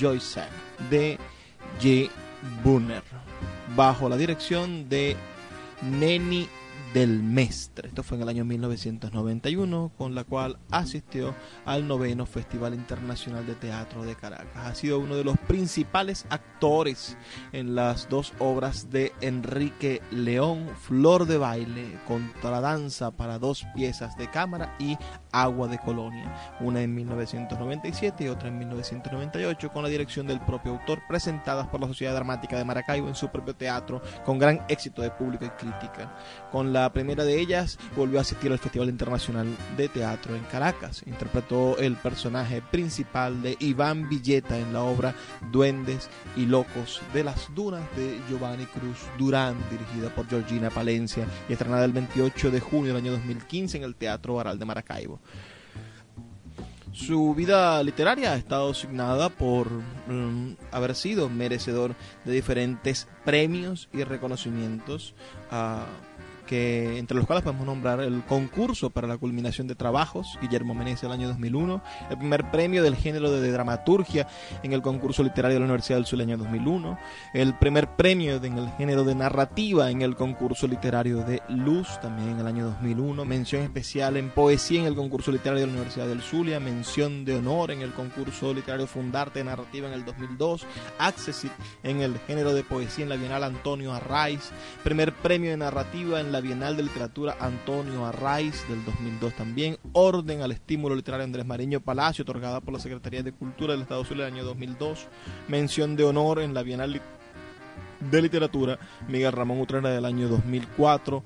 Joyce 0.00 0.42
de 0.90 1.18
J. 1.80 2.10
Bunner 2.62 3.23
bajo 3.76 4.08
la 4.08 4.16
dirección 4.16 4.88
de 4.88 5.16
Neni 5.82 6.48
del 6.94 7.24
Mestre. 7.24 7.88
Esto 7.88 8.04
fue 8.04 8.16
en 8.16 8.22
el 8.22 8.28
año 8.28 8.44
1991, 8.44 9.92
con 9.98 10.14
la 10.14 10.22
cual 10.22 10.58
asistió 10.70 11.34
al 11.66 11.88
noveno 11.88 12.24
Festival 12.24 12.72
Internacional 12.72 13.44
de 13.44 13.56
Teatro 13.56 14.04
de 14.04 14.14
Caracas. 14.14 14.64
Ha 14.64 14.74
sido 14.76 15.00
uno 15.00 15.16
de 15.16 15.24
los 15.24 15.36
principales 15.36 16.24
actores 16.30 17.18
en 17.52 17.74
las 17.74 18.08
dos 18.08 18.32
obras 18.38 18.90
de 18.90 19.12
Enrique 19.20 20.02
León, 20.12 20.68
Flor 20.82 21.26
de 21.26 21.36
Baile, 21.36 21.98
Contradanza 22.06 23.10
para 23.10 23.40
dos 23.40 23.66
piezas 23.74 24.16
de 24.16 24.30
cámara 24.30 24.76
y 24.78 24.96
Agua 25.32 25.66
de 25.66 25.78
Colonia, 25.78 26.32
una 26.60 26.80
en 26.80 26.94
1997 26.94 28.22
y 28.22 28.28
otra 28.28 28.48
en 28.48 28.58
1998, 28.58 29.72
con 29.72 29.82
la 29.82 29.88
dirección 29.88 30.28
del 30.28 30.40
propio 30.40 30.72
autor, 30.72 31.02
presentadas 31.08 31.66
por 31.66 31.80
la 31.80 31.88
Sociedad 31.88 32.14
Dramática 32.14 32.56
de 32.56 32.64
Maracaibo 32.64 33.08
en 33.08 33.16
su 33.16 33.30
propio 33.30 33.56
teatro, 33.56 34.00
con 34.24 34.38
gran 34.38 34.64
éxito 34.68 35.02
de 35.02 35.10
público 35.10 35.44
y 35.44 35.50
crítica. 35.50 36.16
Con 36.52 36.72
la 36.72 36.83
primera 36.92 37.24
de 37.24 37.40
ellas 37.40 37.78
volvió 37.96 38.18
a 38.18 38.22
asistir 38.22 38.52
al 38.52 38.58
Festival 38.58 38.88
Internacional 38.88 39.46
de 39.76 39.88
Teatro 39.88 40.34
en 40.34 40.42
Caracas. 40.44 41.02
Interpretó 41.06 41.78
el 41.78 41.96
personaje 41.96 42.62
principal 42.62 43.42
de 43.42 43.56
Iván 43.60 44.08
Villeta 44.08 44.58
en 44.58 44.72
la 44.72 44.82
obra 44.82 45.14
Duendes 45.50 46.08
y 46.36 46.46
Locos 46.46 47.00
de 47.12 47.24
las 47.24 47.54
Dunas 47.54 47.84
de 47.96 48.20
Giovanni 48.28 48.66
Cruz 48.66 48.98
Durán, 49.18 49.56
dirigida 49.70 50.14
por 50.14 50.28
Georgina 50.28 50.70
Palencia 50.70 51.26
y 51.48 51.52
estrenada 51.52 51.84
el 51.84 51.92
28 51.92 52.50
de 52.50 52.60
junio 52.60 52.94
del 52.94 53.02
año 53.02 53.12
2015 53.12 53.78
en 53.78 53.84
el 53.84 53.94
Teatro 53.94 54.34
Baral 54.34 54.58
de 54.58 54.64
Maracaibo. 54.64 55.20
Su 56.94 57.34
vida 57.34 57.82
literaria 57.82 58.32
ha 58.32 58.36
estado 58.36 58.70
asignada 58.70 59.28
por 59.28 59.66
um, 60.08 60.54
haber 60.70 60.94
sido 60.94 61.28
merecedor 61.28 61.96
de 62.24 62.32
diferentes 62.32 63.08
premios 63.24 63.88
y 63.92 64.04
reconocimientos. 64.04 65.12
Uh, 65.50 66.13
entre 66.50 67.16
los 67.16 67.26
cuales 67.26 67.42
podemos 67.42 67.66
nombrar 67.66 68.00
el 68.00 68.22
concurso 68.24 68.90
para 68.90 69.08
la 69.08 69.16
culminación 69.16 69.66
de 69.66 69.74
trabajos, 69.74 70.38
Guillermo 70.40 70.74
Meneses 70.74 71.04
el 71.04 71.12
año 71.12 71.28
2001, 71.28 71.82
el 72.10 72.18
primer 72.18 72.50
premio 72.50 72.82
del 72.82 72.96
género 72.96 73.30
de 73.30 73.50
dramaturgia 73.50 74.26
en 74.62 74.72
el 74.72 74.82
concurso 74.82 75.22
literario 75.22 75.54
de 75.54 75.60
la 75.60 75.66
Universidad 75.66 75.98
del 75.98 76.06
Sur 76.06 76.20
el 76.20 76.28
año 76.28 76.38
2001, 76.38 76.98
el 77.32 77.54
primer 77.58 77.88
premio 77.96 78.36
en 78.42 78.58
el 78.58 78.70
género 78.72 79.04
de 79.04 79.14
narrativa 79.14 79.90
en 79.90 80.02
el 80.02 80.16
concurso 80.16 80.66
literario 80.66 81.24
de 81.24 81.42
Luz 81.48 82.00
también 82.00 82.30
en 82.30 82.40
el 82.40 82.46
año 82.46 82.66
2001, 82.66 83.24
mención 83.24 83.62
especial 83.62 84.16
en 84.16 84.30
poesía 84.30 84.80
en 84.80 84.86
el 84.86 84.94
concurso 84.94 85.32
literario 85.32 85.62
de 85.62 85.66
la 85.68 85.72
Universidad 85.72 86.06
del 86.06 86.22
Zulia, 86.22 86.60
mención 86.60 87.24
de 87.24 87.36
honor 87.36 87.70
en 87.70 87.82
el 87.82 87.92
concurso 87.92 88.52
literario 88.52 88.86
Fundarte 88.86 89.40
de 89.40 89.46
Narrativa 89.46 89.88
en 89.88 89.94
el 89.94 90.04
2002, 90.04 90.66
Accessit 90.98 91.52
en 91.82 92.00
el 92.00 92.18
género 92.26 92.52
de 92.54 92.64
poesía 92.64 93.04
en 93.04 93.08
la 93.08 93.16
Bienal 93.16 93.44
Antonio 93.44 93.92
Arraiz, 93.92 94.50
primer 94.82 95.12
premio 95.14 95.50
de 95.50 95.56
narrativa 95.56 96.20
en 96.20 96.33
la 96.34 96.40
Bienal 96.40 96.76
de 96.76 96.82
Literatura 96.82 97.36
Antonio 97.38 98.04
Arraiz 98.04 98.66
del 98.68 98.84
2002 98.84 99.34
también, 99.34 99.78
Orden 99.92 100.42
al 100.42 100.50
Estímulo 100.50 100.96
Literario 100.96 101.22
Andrés 101.22 101.46
Mariño 101.46 101.78
Palacio, 101.78 102.22
otorgada 102.22 102.60
por 102.60 102.74
la 102.74 102.80
Secretaría 102.80 103.22
de 103.22 103.30
Cultura 103.30 103.72
del 103.72 103.82
Estado 103.82 104.04
Sur 104.04 104.16
el 104.16 104.24
año 104.24 104.42
2002, 104.42 105.06
mención 105.46 105.94
de 105.94 106.02
honor 106.02 106.40
en 106.40 106.52
la 106.52 106.64
Bienal 106.64 107.00
de 108.10 108.22
Literatura 108.22 108.80
Miguel 109.06 109.30
Ramón 109.30 109.60
Utrera 109.60 109.90
del 109.90 110.04
año 110.04 110.26
2004, 110.26 111.22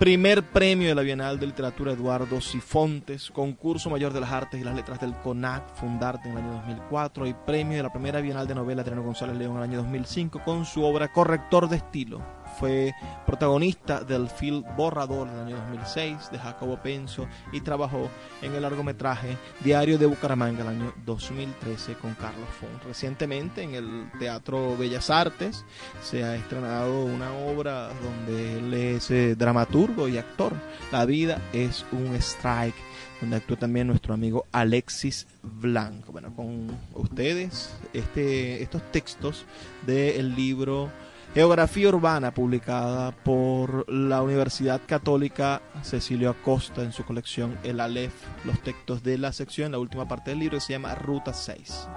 Primer 0.00 0.42
premio 0.42 0.88
de 0.88 0.94
la 0.94 1.02
Bienal 1.02 1.38
de 1.38 1.46
Literatura 1.46 1.92
Eduardo 1.92 2.40
Sifontes, 2.40 3.30
concurso 3.30 3.90
mayor 3.90 4.14
de 4.14 4.20
las 4.20 4.32
artes 4.32 4.58
y 4.58 4.64
las 4.64 4.74
letras 4.74 4.98
del 4.98 5.14
CONAC, 5.14 5.74
Fundarte 5.74 6.26
en 6.26 6.38
el 6.38 6.42
año 6.42 6.52
2004 6.54 7.26
y 7.26 7.34
premio 7.34 7.76
de 7.76 7.82
la 7.82 7.92
primera 7.92 8.22
Bienal 8.22 8.48
de 8.48 8.54
Novela 8.54 8.80
Adriano 8.80 9.02
González 9.02 9.36
León 9.36 9.52
en 9.52 9.58
el 9.58 9.62
año 9.64 9.76
2005 9.76 10.40
con 10.42 10.64
su 10.64 10.82
obra 10.82 11.12
Corrector 11.12 11.68
de 11.68 11.76
Estilo, 11.76 12.39
fue 12.60 12.94
protagonista 13.24 14.04
del 14.04 14.28
film 14.28 14.62
Borrador 14.76 15.30
del 15.30 15.46
año 15.46 15.56
2006 15.68 16.30
de 16.30 16.38
Jacobo 16.38 16.76
Penso 16.82 17.26
y 17.52 17.62
trabajó 17.62 18.10
en 18.42 18.54
el 18.54 18.60
largometraje 18.60 19.38
Diario 19.64 19.96
de 19.96 20.04
Bucaramanga 20.04 20.60
el 20.60 20.68
año 20.68 20.92
2013 21.06 21.94
con 21.94 22.12
Carlos 22.14 22.48
Font. 22.60 22.84
Recientemente 22.84 23.62
en 23.62 23.74
el 23.74 24.10
Teatro 24.18 24.76
Bellas 24.76 25.08
Artes 25.08 25.64
se 26.02 26.22
ha 26.22 26.36
estrenado 26.36 27.02
una 27.06 27.32
obra 27.32 27.88
donde 28.02 28.58
él 28.58 28.74
es 28.74 29.10
eh, 29.10 29.34
dramaturgo 29.34 30.06
y 30.06 30.18
actor. 30.18 30.52
La 30.92 31.06
vida 31.06 31.40
es 31.54 31.86
un 31.92 32.14
strike 32.16 32.76
donde 33.22 33.36
actúa 33.36 33.56
también 33.56 33.86
nuestro 33.86 34.12
amigo 34.12 34.44
Alexis 34.52 35.26
Blanco. 35.42 36.12
Bueno, 36.12 36.34
con 36.36 36.68
ustedes 36.94 37.74
este, 37.94 38.62
estos 38.62 38.82
textos 38.92 39.46
del 39.86 40.34
libro 40.34 40.90
Geografía 41.32 41.88
Urbana, 41.88 42.34
publicada 42.34 43.12
por 43.12 43.88
la 43.88 44.20
Universidad 44.20 44.80
Católica 44.84 45.62
Cecilio 45.84 46.30
Acosta 46.30 46.82
en 46.82 46.92
su 46.92 47.04
colección 47.04 47.56
El 47.62 47.78
Aleph, 47.78 48.12
los 48.44 48.60
textos 48.60 49.04
de 49.04 49.16
la 49.16 49.32
sección, 49.32 49.70
la 49.70 49.78
última 49.78 50.08
parte 50.08 50.30
del 50.30 50.40
libro, 50.40 50.58
se 50.58 50.72
llama 50.72 50.96
Ruta 50.96 51.32
6. 51.32 51.88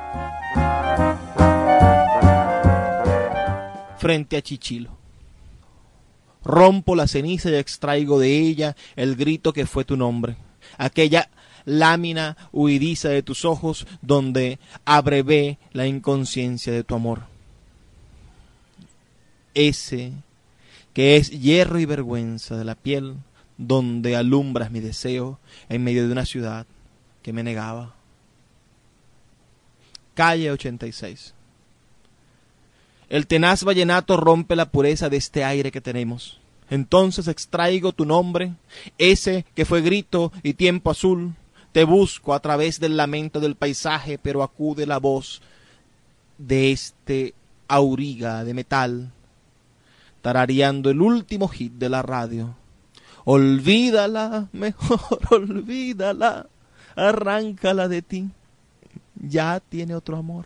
Frente 3.97 4.37
a 4.37 4.41
Chichilo. 4.43 4.91
Rompo 6.45 6.95
la 6.95 7.07
ceniza 7.07 7.49
y 7.49 7.55
extraigo 7.55 8.19
de 8.19 8.37
ella 8.37 8.75
el 8.95 9.15
grito 9.15 9.51
que 9.51 9.65
fue 9.65 9.83
tu 9.83 9.97
nombre, 9.97 10.37
aquella 10.77 11.31
lámina 11.65 12.37
huidiza 12.51 13.09
de 13.09 13.23
tus 13.23 13.45
ojos 13.45 13.87
donde 14.03 14.59
abrevé 14.85 15.57
la 15.71 15.87
inconsciencia 15.87 16.71
de 16.71 16.83
tu 16.83 16.93
amor 16.93 17.32
ese 19.53 20.13
que 20.93 21.17
es 21.17 21.31
hierro 21.31 21.79
y 21.79 21.85
vergüenza 21.85 22.55
de 22.55 22.65
la 22.65 22.75
piel, 22.75 23.15
donde 23.57 24.15
alumbras 24.15 24.71
mi 24.71 24.79
deseo 24.79 25.39
en 25.69 25.83
medio 25.83 26.05
de 26.05 26.11
una 26.11 26.25
ciudad 26.25 26.65
que 27.21 27.33
me 27.33 27.43
negaba. 27.43 27.95
Calle 30.13 30.51
86. 30.51 31.33
El 33.09 33.27
tenaz 33.27 33.63
vallenato 33.63 34.17
rompe 34.17 34.55
la 34.55 34.69
pureza 34.69 35.09
de 35.09 35.17
este 35.17 35.43
aire 35.43 35.71
que 35.71 35.81
tenemos. 35.81 36.39
Entonces 36.69 37.27
extraigo 37.27 37.91
tu 37.91 38.05
nombre, 38.05 38.53
ese 38.97 39.45
que 39.55 39.65
fue 39.65 39.81
grito 39.81 40.31
y 40.43 40.53
tiempo 40.53 40.91
azul. 40.91 41.33
Te 41.71 41.83
busco 41.83 42.33
a 42.33 42.39
través 42.39 42.79
del 42.79 42.97
lamento 42.97 43.39
del 43.39 43.55
paisaje, 43.55 44.19
pero 44.19 44.43
acude 44.43 44.85
la 44.85 44.99
voz 44.99 45.41
de 46.37 46.71
este 46.71 47.33
auriga 47.67 48.43
de 48.43 48.53
metal 48.53 49.11
tarareando 50.23 50.89
el 50.89 51.01
último 51.01 51.49
hit 51.49 51.73
de 51.73 51.89
la 51.89 52.01
radio. 52.01 52.55
Olvídala, 53.25 54.47
mejor 54.53 55.19
olvídala, 55.29 56.47
arráncala 56.95 57.89
de 57.89 58.01
ti, 58.01 58.29
ya 59.15 59.59
tiene 59.59 59.93
otro 59.95 60.17
amor. 60.17 60.45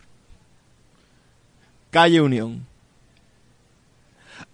Calle 1.92 2.22
Unión. 2.22 2.66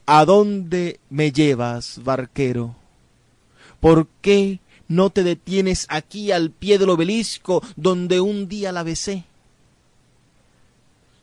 ¿A 0.05 0.25
dónde 0.25 0.99
me 1.09 1.31
llevas, 1.31 2.01
barquero? 2.03 2.75
¿Por 3.79 4.07
qué 4.21 4.59
no 4.89 5.09
te 5.09 5.23
detienes 5.23 5.87
aquí 5.89 6.33
al 6.33 6.51
pie 6.51 6.77
del 6.77 6.89
obelisco 6.89 7.63
donde 7.77 8.19
un 8.19 8.49
día 8.49 8.73
la 8.73 8.83
besé? 8.83 9.23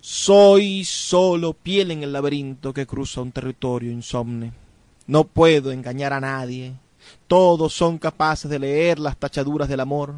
Soy 0.00 0.84
solo 0.84 1.52
piel 1.52 1.90
en 1.90 2.02
el 2.02 2.12
laberinto 2.12 2.72
que 2.72 2.86
cruza 2.86 3.20
un 3.20 3.32
territorio 3.32 3.92
insomne. 3.92 4.52
No 5.06 5.24
puedo 5.24 5.72
engañar 5.72 6.12
a 6.12 6.20
nadie. 6.20 6.74
Todos 7.26 7.74
son 7.74 7.98
capaces 7.98 8.50
de 8.50 8.58
leer 8.58 8.98
las 8.98 9.16
tachaduras 9.16 9.68
del 9.68 9.80
amor. 9.80 10.14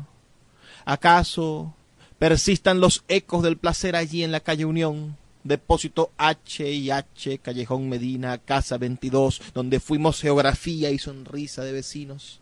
¿Acaso 0.84 1.74
persistan 2.18 2.80
los 2.80 3.04
ecos 3.08 3.42
del 3.42 3.56
placer 3.56 3.96
allí 3.96 4.22
en 4.22 4.32
la 4.32 4.40
calle 4.40 4.64
Unión? 4.64 5.16
Depósito 5.44 6.12
H 6.18 6.70
y 6.70 6.90
H, 6.90 7.38
Callejón 7.38 7.88
Medina, 7.88 8.38
Casa 8.38 8.78
22, 8.78 9.42
donde 9.52 9.80
fuimos 9.80 10.20
geografía 10.20 10.90
y 10.90 10.98
sonrisa 10.98 11.64
de 11.64 11.72
vecinos. 11.72 12.40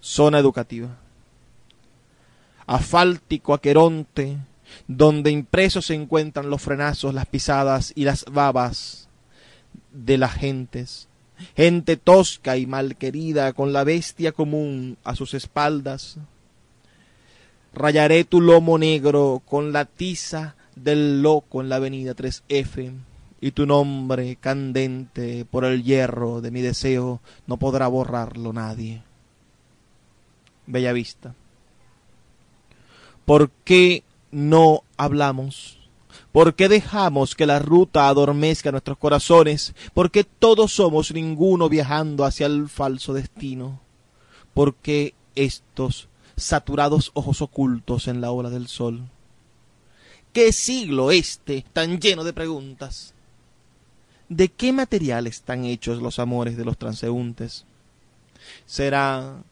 Zona 0.00 0.38
educativa. 0.38 0.96
Afáltico, 2.66 3.54
Aqueronte, 3.54 4.38
donde 4.86 5.30
impresos 5.30 5.86
se 5.86 5.94
encuentran 5.94 6.50
los 6.50 6.62
frenazos, 6.62 7.14
las 7.14 7.26
pisadas 7.26 7.92
y 7.94 8.04
las 8.04 8.24
babas 8.26 9.08
de 9.92 10.18
las 10.18 10.34
gentes. 10.34 11.08
Gente 11.56 11.96
tosca 11.96 12.56
y 12.56 12.66
malquerida 12.66 13.52
con 13.52 13.72
la 13.72 13.84
bestia 13.84 14.32
común 14.32 14.98
a 15.04 15.14
sus 15.14 15.34
espaldas. 15.34 16.18
Rayaré 17.72 18.24
tu 18.24 18.40
lomo 18.40 18.78
negro 18.78 19.42
con 19.44 19.72
la 19.72 19.84
tiza 19.84 20.56
del 20.74 21.22
loco 21.22 21.60
en 21.60 21.68
la 21.68 21.76
avenida 21.76 22.14
3F 22.14 22.92
y 23.40 23.50
tu 23.52 23.66
nombre 23.66 24.36
candente 24.36 25.44
por 25.44 25.64
el 25.64 25.84
hierro 25.84 26.40
de 26.40 26.50
mi 26.50 26.60
deseo 26.60 27.20
no 27.46 27.56
podrá 27.56 27.86
borrarlo 27.88 28.52
nadie. 28.52 29.02
Bella 30.66 30.92
vista. 30.92 31.34
¿Por 33.24 33.50
qué 33.64 34.02
no 34.30 34.82
hablamos? 34.96 35.78
¿Por 36.32 36.54
qué 36.54 36.68
dejamos 36.68 37.34
que 37.34 37.46
la 37.46 37.58
ruta 37.58 38.08
adormezca 38.08 38.70
nuestros 38.70 38.98
corazones? 38.98 39.74
¿Por 39.94 40.10
qué 40.10 40.24
todos 40.24 40.72
somos 40.72 41.12
ninguno 41.12 41.68
viajando 41.68 42.24
hacia 42.24 42.46
el 42.46 42.68
falso 42.68 43.14
destino? 43.14 43.80
¿Por 44.54 44.74
qué 44.74 45.14
estos 45.34 46.08
saturados 46.36 47.10
ojos 47.14 47.42
ocultos 47.42 48.08
en 48.08 48.20
la 48.20 48.30
ola 48.30 48.50
del 48.50 48.68
sol? 48.68 49.08
¿Qué 50.32 50.52
siglo 50.52 51.10
este 51.10 51.64
tan 51.72 51.98
lleno 51.98 52.24
de 52.24 52.32
preguntas? 52.32 53.14
¿De 54.28 54.48
qué 54.48 54.72
material 54.72 55.26
están 55.26 55.64
hechos 55.64 56.02
los 56.02 56.18
amores 56.18 56.56
de 56.56 56.64
los 56.64 56.76
transeúntes? 56.76 57.64
¿Será 58.66 59.42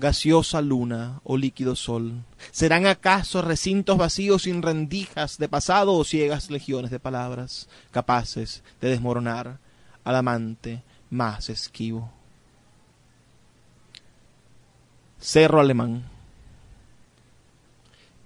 gaseosa 0.00 0.60
luna 0.60 1.20
o 1.22 1.36
líquido 1.36 1.76
sol? 1.76 2.24
¿Serán 2.50 2.86
acaso 2.86 3.42
recintos 3.42 3.96
vacíos 3.96 4.42
sin 4.42 4.62
rendijas 4.62 5.38
de 5.38 5.48
pasado 5.48 5.94
o 5.94 6.04
ciegas 6.04 6.50
legiones 6.50 6.90
de 6.90 6.98
palabras 6.98 7.68
capaces 7.92 8.64
de 8.80 8.88
desmoronar 8.88 9.58
al 10.02 10.16
amante 10.16 10.82
más 11.10 11.50
esquivo? 11.50 12.10
Cerro 15.20 15.60
Alemán. 15.60 16.04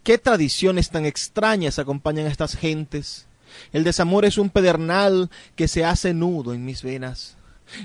¿Qué 0.05 0.19
tradiciones 0.19 0.91
tan 0.91 1.07
extrañas 1.07 1.79
acompañan 1.79 2.27
a 2.27 2.31
estas 2.31 2.57
gentes? 2.57 3.27
El 3.73 3.85
desamor 3.85 4.25
es 4.25 4.39
un 4.39 4.51
pedernal 4.51 5.31
que 5.57 5.67
se 5.67 5.85
hace 5.85 6.15
nudo 6.15 6.55
en 6.55 6.65
mis 6.65 6.83
venas. 6.83 7.37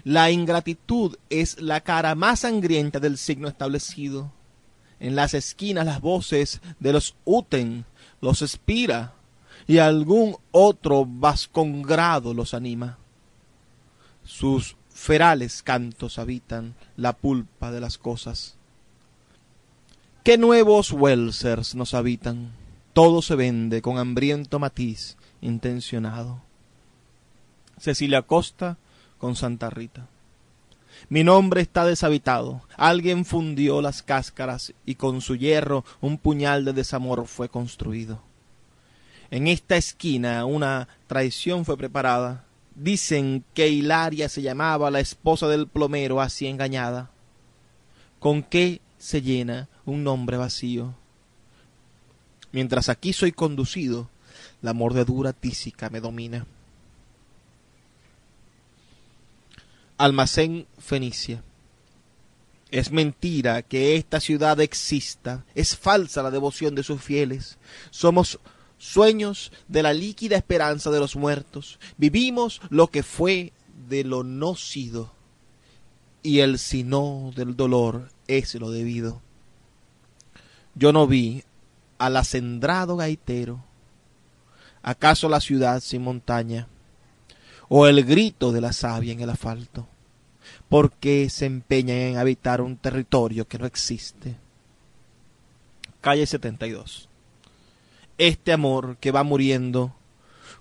La 0.04 0.32
ingratitud 0.32 1.16
es 1.30 1.62
la 1.62 1.82
cara 1.82 2.16
más 2.16 2.42
sangrienta 2.42 3.00
del 3.00 3.18
signo 3.18 3.48
establecido. 3.48 4.32
En 5.00 5.16
las 5.16 5.34
esquinas 5.34 5.86
las 5.86 6.02
voces 6.02 6.62
de 6.80 6.94
los 6.94 7.16
Uten 7.26 7.86
los 8.22 8.42
expira 8.42 9.14
y 9.68 9.78
algún 9.78 10.36
otro 10.52 11.06
vascongrado 11.06 12.34
los 12.34 12.54
anima. 12.54 12.98
Sus 14.24 14.76
ferales 14.90 15.64
cantos 15.64 16.20
habitan 16.20 16.76
la 16.98 17.14
pulpa 17.14 17.72
de 17.72 17.80
las 17.80 17.98
cosas. 17.98 18.58
¿Qué 20.24 20.38
nuevos 20.38 20.92
Welsers 20.92 21.76
nos 21.76 21.94
habitan? 21.94 22.52
Todo 22.94 23.22
se 23.22 23.36
vende 23.36 23.82
con 23.82 23.98
hambriento 23.98 24.60
matiz 24.60 25.18
intencionado. 25.42 26.42
Cecilia 27.78 28.24
Costa, 28.24 28.78
con 29.20 29.36
Santa 29.36 29.70
Rita. 29.70 30.08
Mi 31.08 31.24
nombre 31.24 31.62
está 31.62 31.86
deshabitado. 31.86 32.62
Alguien 32.76 33.24
fundió 33.24 33.82
las 33.82 34.02
cáscaras 34.02 34.74
y 34.86 34.96
con 34.96 35.22
su 35.22 35.36
hierro 35.36 35.86
un 36.02 36.18
puñal 36.18 36.66
de 36.66 36.74
desamor 36.74 37.28
fue 37.28 37.50
construido. 37.50 38.22
En 39.32 39.48
esta 39.48 39.78
esquina 39.78 40.46
una 40.46 40.88
traición 41.08 41.64
fue 41.64 41.78
preparada. 41.78 42.46
Dicen 42.76 43.44
que 43.54 43.70
Hilaria 43.70 44.30
se 44.30 44.42
llamaba 44.42 44.90
la 44.90 45.00
esposa 45.00 45.48
del 45.48 45.68
plomero 45.68 46.22
así 46.22 46.48
engañada. 46.48 47.12
¿Con 48.20 48.42
qué 48.42 48.82
se 48.98 49.22
llena 49.22 49.70
un 49.86 50.04
nombre 50.04 50.38
vacío? 50.38 50.96
Mientras 52.52 52.90
aquí 52.90 53.14
soy 53.14 53.32
conducido, 53.32 54.10
la 54.62 54.74
mordedura 54.74 55.34
tísica 55.34 55.90
me 55.90 56.02
domina. 56.02 56.46
Almacén 60.00 60.66
Fenicia. 60.78 61.44
Es 62.72 62.90
mentira 62.90 63.62
que 63.64 63.98
esta 63.98 64.22
ciudad 64.22 64.62
exista, 64.62 65.44
es 65.56 65.76
falsa 65.76 66.24
la 66.24 66.32
devoción 66.32 66.74
de 66.74 66.84
sus 66.84 67.02
fieles. 67.02 67.58
Somos 67.92 68.40
sueños 68.78 69.52
de 69.68 69.84
la 69.84 69.92
líquida 69.92 70.38
esperanza 70.38 70.90
de 70.90 71.02
los 71.02 71.18
muertos, 71.18 71.80
vivimos 71.98 72.62
lo 72.70 72.88
que 72.88 73.04
fue 73.04 73.52
de 73.90 74.06
lo 74.06 74.24
no 74.24 74.56
sido, 74.56 75.12
y 76.24 76.40
el 76.40 76.60
sino 76.60 77.34
del 77.36 77.58
dolor 77.58 78.10
es 78.28 78.56
lo 78.56 78.72
debido. 78.72 79.22
Yo 80.76 80.94
no 80.94 81.08
vi 81.08 81.44
al 81.98 82.16
acendrado 82.16 82.96
gaitero, 82.96 83.66
acaso 84.82 85.28
la 85.28 85.42
ciudad 85.42 85.82
sin 85.82 86.04
montaña, 86.04 86.70
o 87.70 87.86
el 87.86 88.04
grito 88.04 88.52
de 88.52 88.62
la 88.62 88.74
savia 88.74 89.14
en 89.14 89.22
el 89.22 89.30
asfalto, 89.30 89.88
porque 90.68 91.30
se 91.30 91.46
empeñan 91.46 91.98
en 91.98 92.18
habitar 92.18 92.62
un 92.62 92.76
territorio 92.76 93.48
que 93.48 93.60
no 93.60 93.68
existe. 93.68 94.36
Calle 96.02 96.26
72. 96.26 97.08
Este 98.18 98.52
amor 98.52 98.98
que 98.98 99.12
va 99.12 99.24
muriendo, 99.24 99.94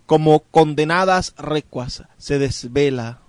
como 0.07 0.41
condenadas 0.41 1.35
recuas, 1.39 2.05
se 2.19 2.39
desvela, 2.39 3.21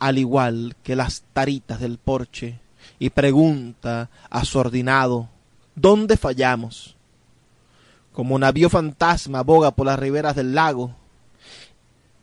al 0.00 0.18
igual 0.18 0.76
que 0.82 0.96
las 0.96 1.22
taritas 1.32 1.80
del 1.80 1.98
porche, 1.98 2.58
y 2.98 3.10
pregunta 3.10 4.10
a 4.28 4.44
su 4.44 4.58
ordinado, 4.58 5.28
¿dónde 5.74 6.16
fallamos? 6.16 6.96
Como 8.12 8.38
navío 8.38 8.68
fantasma 8.68 9.42
boga 9.42 9.70
por 9.70 9.86
las 9.86 9.98
riberas 9.98 10.36
del 10.36 10.54
lago, 10.54 10.94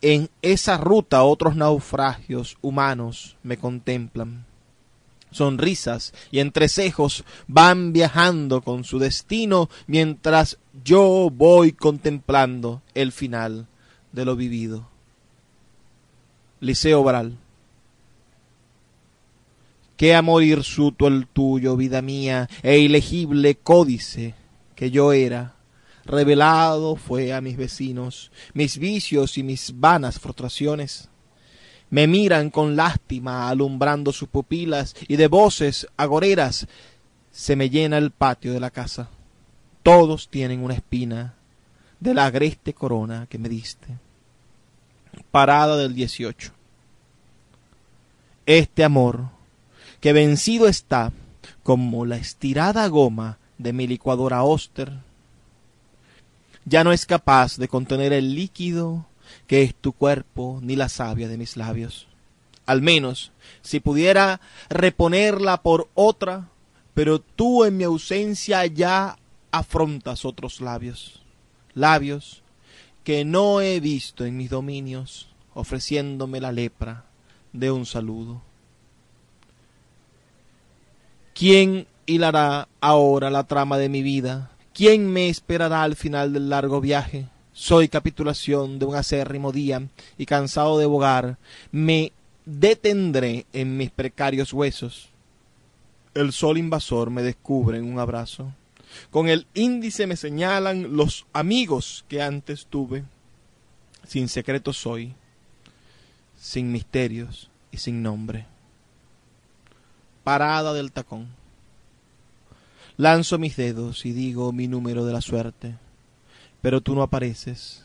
en 0.01 0.29
esa 0.41 0.77
ruta 0.77 1.23
otros 1.23 1.55
naufragios 1.55 2.57
humanos 2.61 3.37
me 3.43 3.57
contemplan. 3.57 4.45
Sonrisas 5.31 6.13
y 6.29 6.39
entrecejos 6.39 7.23
van 7.47 7.93
viajando 7.93 8.61
con 8.61 8.83
su 8.83 8.99
destino 8.99 9.69
mientras 9.87 10.57
yo 10.83 11.29
voy 11.31 11.71
contemplando 11.71 12.81
el 12.93 13.11
final 13.11 13.67
de 14.11 14.25
lo 14.25 14.35
vivido. 14.35 14.89
Liceo 16.59 17.03
Bral. 17.03 17.37
Qué 19.95 20.15
amor 20.15 20.43
hirsuto 20.43 21.07
el 21.07 21.27
tuyo, 21.27 21.77
vida 21.77 22.01
mía, 22.01 22.49
e 22.63 22.79
ilegible 22.79 23.55
códice 23.55 24.33
que 24.75 24.89
yo 24.89 25.13
era 25.13 25.55
revelado 26.05 26.95
fue 26.95 27.33
a 27.33 27.41
mis 27.41 27.57
vecinos, 27.57 28.31
mis 28.53 28.77
vicios 28.77 29.37
y 29.37 29.43
mis 29.43 29.79
vanas 29.79 30.19
frustraciones. 30.19 31.09
Me 31.89 32.07
miran 32.07 32.49
con 32.49 32.75
lástima 32.75 33.49
alumbrando 33.49 34.13
sus 34.13 34.29
pupilas 34.29 34.95
y 35.07 35.17
de 35.17 35.27
voces 35.27 35.87
agoreras 35.97 36.67
se 37.31 37.55
me 37.55 37.69
llena 37.69 37.97
el 37.97 38.11
patio 38.11 38.53
de 38.53 38.59
la 38.59 38.71
casa. 38.71 39.09
Todos 39.83 40.29
tienen 40.29 40.63
una 40.63 40.75
espina 40.75 41.35
de 41.99 42.13
la 42.13 42.25
agreste 42.25 42.73
corona 42.73 43.27
que 43.29 43.37
me 43.37 43.49
diste. 43.49 43.87
Parada 45.31 45.77
del 45.77 45.93
18. 45.93 46.51
Este 48.45 48.83
amor, 48.83 49.29
que 49.99 50.13
vencido 50.13 50.67
está 50.67 51.11
como 51.63 52.05
la 52.05 52.17
estirada 52.17 52.87
goma 52.87 53.37
de 53.57 53.73
mi 53.73 53.87
licuadora 53.87 54.43
Oster, 54.43 54.93
ya 56.65 56.83
no 56.83 56.91
es 56.91 57.05
capaz 57.05 57.57
de 57.57 57.67
contener 57.67 58.13
el 58.13 58.35
líquido 58.35 59.05
que 59.47 59.63
es 59.63 59.75
tu 59.75 59.93
cuerpo 59.93 60.59
ni 60.61 60.75
la 60.75 60.89
savia 60.89 61.27
de 61.27 61.37
mis 61.37 61.57
labios. 61.57 62.07
Al 62.65 62.81
menos, 62.81 63.31
si 63.61 63.79
pudiera 63.79 64.39
reponerla 64.69 65.61
por 65.61 65.89
otra, 65.93 66.49
pero 66.93 67.19
tú 67.19 67.63
en 67.65 67.77
mi 67.77 67.83
ausencia 67.83 68.65
ya 68.65 69.17
afrontas 69.51 70.25
otros 70.25 70.61
labios, 70.61 71.21
labios 71.73 72.43
que 73.03 73.25
no 73.25 73.61
he 73.61 73.79
visto 73.79 74.25
en 74.25 74.37
mis 74.37 74.49
dominios, 74.49 75.27
ofreciéndome 75.53 76.39
la 76.39 76.51
lepra 76.51 77.05
de 77.51 77.71
un 77.71 77.85
saludo. 77.85 78.41
¿Quién 81.33 81.87
hilará 82.05 82.67
ahora 82.79 83.29
la 83.29 83.45
trama 83.45 83.77
de 83.77 83.89
mi 83.89 84.03
vida? 84.03 84.50
¿Quién 84.73 85.11
me 85.11 85.27
esperará 85.27 85.83
al 85.83 85.97
final 85.97 86.31
del 86.31 86.49
largo 86.49 86.79
viaje? 86.79 87.27
Soy 87.51 87.89
capitulación 87.89 88.79
de 88.79 88.85
un 88.85 88.95
acérrimo 88.95 89.51
día 89.51 89.85
y 90.17 90.25
cansado 90.25 90.79
de 90.79 90.85
bogar, 90.85 91.37
me 91.71 92.13
detendré 92.45 93.45
en 93.51 93.75
mis 93.75 93.91
precarios 93.91 94.53
huesos. 94.53 95.09
El 96.13 96.31
sol 96.31 96.57
invasor 96.57 97.09
me 97.09 97.21
descubre 97.21 97.77
en 97.77 97.91
un 97.91 97.99
abrazo. 97.99 98.53
Con 99.09 99.27
el 99.27 99.45
índice 99.53 100.07
me 100.07 100.15
señalan 100.15 100.95
los 100.95 101.25
amigos 101.33 102.05
que 102.07 102.21
antes 102.21 102.65
tuve. 102.65 103.03
Sin 104.07 104.29
secretos 104.29 104.77
soy, 104.77 105.13
sin 106.39 106.71
misterios 106.71 107.49
y 107.71 107.77
sin 107.77 108.01
nombre. 108.01 108.45
Parada 110.23 110.73
del 110.73 110.93
tacón. 110.93 111.40
Lanzo 113.01 113.39
mis 113.39 113.55
dedos 113.55 114.05
y 114.05 114.11
digo 114.11 114.53
mi 114.53 114.67
número 114.67 115.03
de 115.05 115.11
la 115.11 115.21
suerte, 115.21 115.75
pero 116.61 116.81
tú 116.81 116.93
no 116.93 117.01
apareces. 117.01 117.83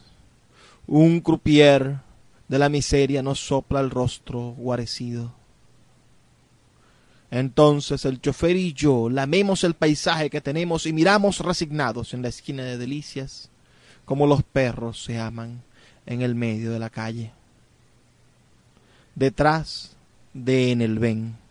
Un 0.87 1.23
croupier 1.23 2.01
de 2.49 2.59
la 2.59 2.69
miseria 2.69 3.23
nos 3.23 3.41
sopla 3.41 3.81
el 3.81 3.89
rostro 3.89 4.51
guarecido. 4.59 5.33
Entonces 7.31 8.05
el 8.05 8.21
chofer 8.21 8.59
y 8.59 8.75
yo 8.75 9.09
lamemos 9.09 9.65
el 9.65 9.73
paisaje 9.73 10.29
que 10.29 10.43
tenemos 10.43 10.85
y 10.85 10.93
miramos 10.93 11.39
resignados 11.39 12.13
en 12.13 12.21
la 12.21 12.29
esquina 12.29 12.65
de 12.65 12.77
delicias, 12.77 13.49
como 14.05 14.27
los 14.27 14.43
perros 14.43 15.03
se 15.03 15.19
aman 15.19 15.63
en 16.05 16.21
el 16.21 16.35
medio 16.35 16.73
de 16.73 16.79
la 16.79 16.91
calle. 16.91 17.33
Detrás 19.15 19.97
de 20.35 20.73
en 20.73 20.83
el 20.83 20.99
ven 20.99 21.46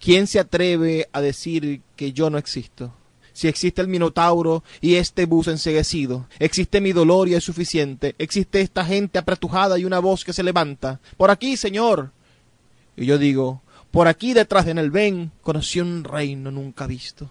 ¿Quién 0.00 0.26
se 0.26 0.38
atreve 0.38 1.08
a 1.12 1.20
decir 1.20 1.82
que 1.96 2.12
yo 2.12 2.30
no 2.30 2.38
existo? 2.38 2.94
Si 3.34 3.48
existe 3.48 3.82
el 3.82 3.88
Minotauro 3.88 4.62
y 4.80 4.94
este 4.94 5.26
bus 5.26 5.48
enseguecido, 5.48 6.28
existe 6.38 6.80
mi 6.80 6.92
dolor 6.92 7.28
y 7.28 7.34
es 7.34 7.42
suficiente, 7.42 8.14
existe 8.18 8.60
esta 8.60 8.84
gente 8.84 9.18
apretujada 9.18 9.78
y 9.78 9.84
una 9.84 9.98
voz 9.98 10.24
que 10.24 10.32
se 10.32 10.44
levanta. 10.44 11.00
Por 11.16 11.30
aquí, 11.30 11.56
Señor. 11.56 12.12
Y 12.96 13.06
yo 13.06 13.18
digo, 13.18 13.62
por 13.90 14.06
aquí 14.08 14.34
detrás 14.34 14.64
de 14.64 14.70
en 14.70 14.78
el 14.78 15.30
conocí 15.42 15.80
un 15.80 16.04
reino 16.04 16.50
nunca 16.50 16.86
visto. 16.86 17.28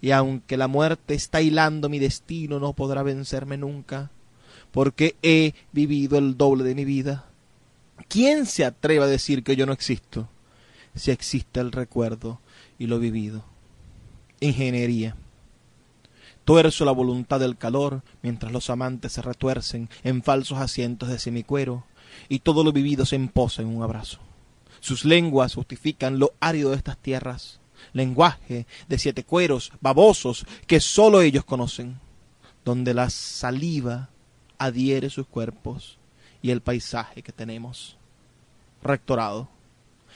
Y 0.00 0.10
aunque 0.10 0.56
la 0.56 0.68
muerte 0.68 1.14
está 1.14 1.40
hilando 1.40 1.88
mi 1.88 1.98
destino, 1.98 2.58
no 2.58 2.72
podrá 2.72 3.02
vencerme 3.02 3.56
nunca, 3.56 4.10
porque 4.72 5.16
he 5.22 5.54
vivido 5.72 6.18
el 6.18 6.36
doble 6.36 6.64
de 6.64 6.74
mi 6.74 6.84
vida. 6.84 7.26
¿Quién 8.08 8.46
se 8.46 8.64
atreve 8.64 9.04
a 9.04 9.08
decir 9.08 9.42
que 9.42 9.56
yo 9.56 9.66
no 9.66 9.72
existo? 9.72 10.28
Si 10.94 11.10
existe 11.10 11.60
el 11.60 11.72
recuerdo 11.72 12.40
y 12.78 12.86
lo 12.86 12.98
vivido. 12.98 13.44
Ingeniería. 14.40 15.16
Tuerzo 16.44 16.84
la 16.84 16.92
voluntad 16.92 17.40
del 17.40 17.56
calor 17.56 18.02
mientras 18.22 18.52
los 18.52 18.68
amantes 18.68 19.12
se 19.12 19.22
retuercen 19.22 19.88
en 20.02 20.22
falsos 20.22 20.58
asientos 20.58 21.08
de 21.08 21.18
semicuero 21.18 21.84
y 22.28 22.40
todo 22.40 22.64
lo 22.64 22.72
vivido 22.72 23.06
se 23.06 23.16
emposa 23.16 23.62
en 23.62 23.68
un 23.68 23.82
abrazo. 23.82 24.18
Sus 24.80 25.04
lenguas 25.04 25.54
justifican 25.54 26.18
lo 26.18 26.34
árido 26.40 26.70
de 26.70 26.76
estas 26.76 26.98
tierras, 26.98 27.60
lenguaje 27.94 28.66
de 28.88 28.98
siete 28.98 29.24
cueros 29.24 29.72
babosos 29.80 30.46
que 30.66 30.80
sólo 30.80 31.22
ellos 31.22 31.44
conocen, 31.44 31.98
donde 32.64 32.92
la 32.92 33.08
saliva 33.08 34.10
adhiere 34.58 35.08
sus 35.08 35.26
cuerpos 35.26 35.98
y 36.42 36.50
el 36.50 36.60
paisaje 36.60 37.22
que 37.22 37.32
tenemos. 37.32 37.96
Rectorado 38.82 39.48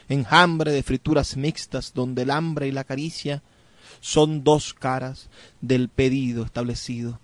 enjambre 0.08 0.72
de 0.72 0.82
frituras 0.82 1.36
mixtas 1.36 1.92
donde 1.94 2.22
el 2.22 2.30
hambre 2.30 2.68
y 2.68 2.72
la 2.72 2.84
caricia 2.84 3.42
son 4.00 4.44
dos 4.44 4.74
caras 4.74 5.28
del 5.60 5.88
pedido 5.88 6.44
establecido. 6.44 7.20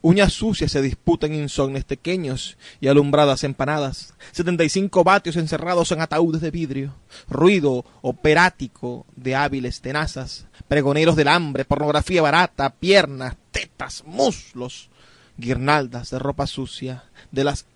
Uñas 0.00 0.32
sucias 0.32 0.70
se 0.70 0.80
disputan 0.80 1.34
insomnes 1.34 1.84
pequeños 1.84 2.56
y 2.80 2.86
alumbradas 2.86 3.42
empanadas, 3.42 4.14
setenta 4.30 4.62
y 4.62 4.68
cinco 4.68 5.02
vatios 5.02 5.34
encerrados 5.34 5.90
en 5.90 6.00
ataúdes 6.00 6.40
de 6.40 6.52
vidrio, 6.52 6.94
ruido 7.28 7.84
operático 8.00 9.06
de 9.16 9.34
hábiles 9.34 9.80
tenazas, 9.80 10.46
pregoneros 10.68 11.16
del 11.16 11.26
hambre, 11.26 11.64
pornografía 11.64 12.22
barata, 12.22 12.70
piernas, 12.70 13.36
tetas, 13.50 14.04
muslos, 14.06 14.88
guirnaldas 15.36 16.10
de 16.10 16.20
ropa 16.20 16.46
sucia, 16.46 17.04
de 17.32 17.42
las 17.44 17.66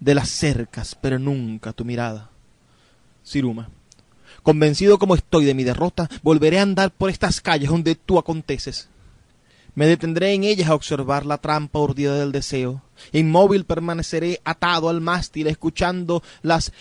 de 0.00 0.14
las 0.14 0.30
cercas, 0.30 0.94
pero 0.94 1.18
nunca 1.18 1.72
tu 1.72 1.84
mirada. 1.84 2.30
Siruma. 3.22 3.68
Convencido 4.48 4.98
como 4.98 5.14
estoy 5.14 5.44
de 5.44 5.52
mi 5.52 5.62
derrota, 5.62 6.08
volveré 6.22 6.58
a 6.58 6.62
andar 6.62 6.90
por 6.90 7.10
estas 7.10 7.42
calles 7.42 7.68
donde 7.68 7.96
tú 7.96 8.18
aconteces. 8.18 8.88
Me 9.74 9.86
detendré 9.86 10.32
en 10.32 10.42
ellas 10.42 10.70
a 10.70 10.74
observar 10.74 11.26
la 11.26 11.36
trampa 11.36 11.80
urdida 11.80 12.14
del 12.14 12.32
deseo. 12.32 12.80
Inmóvil 13.12 13.66
permaneceré 13.66 14.40
atado 14.44 14.88
al 14.88 15.02
mástil 15.02 15.48
escuchando 15.48 16.22
las 16.40 16.72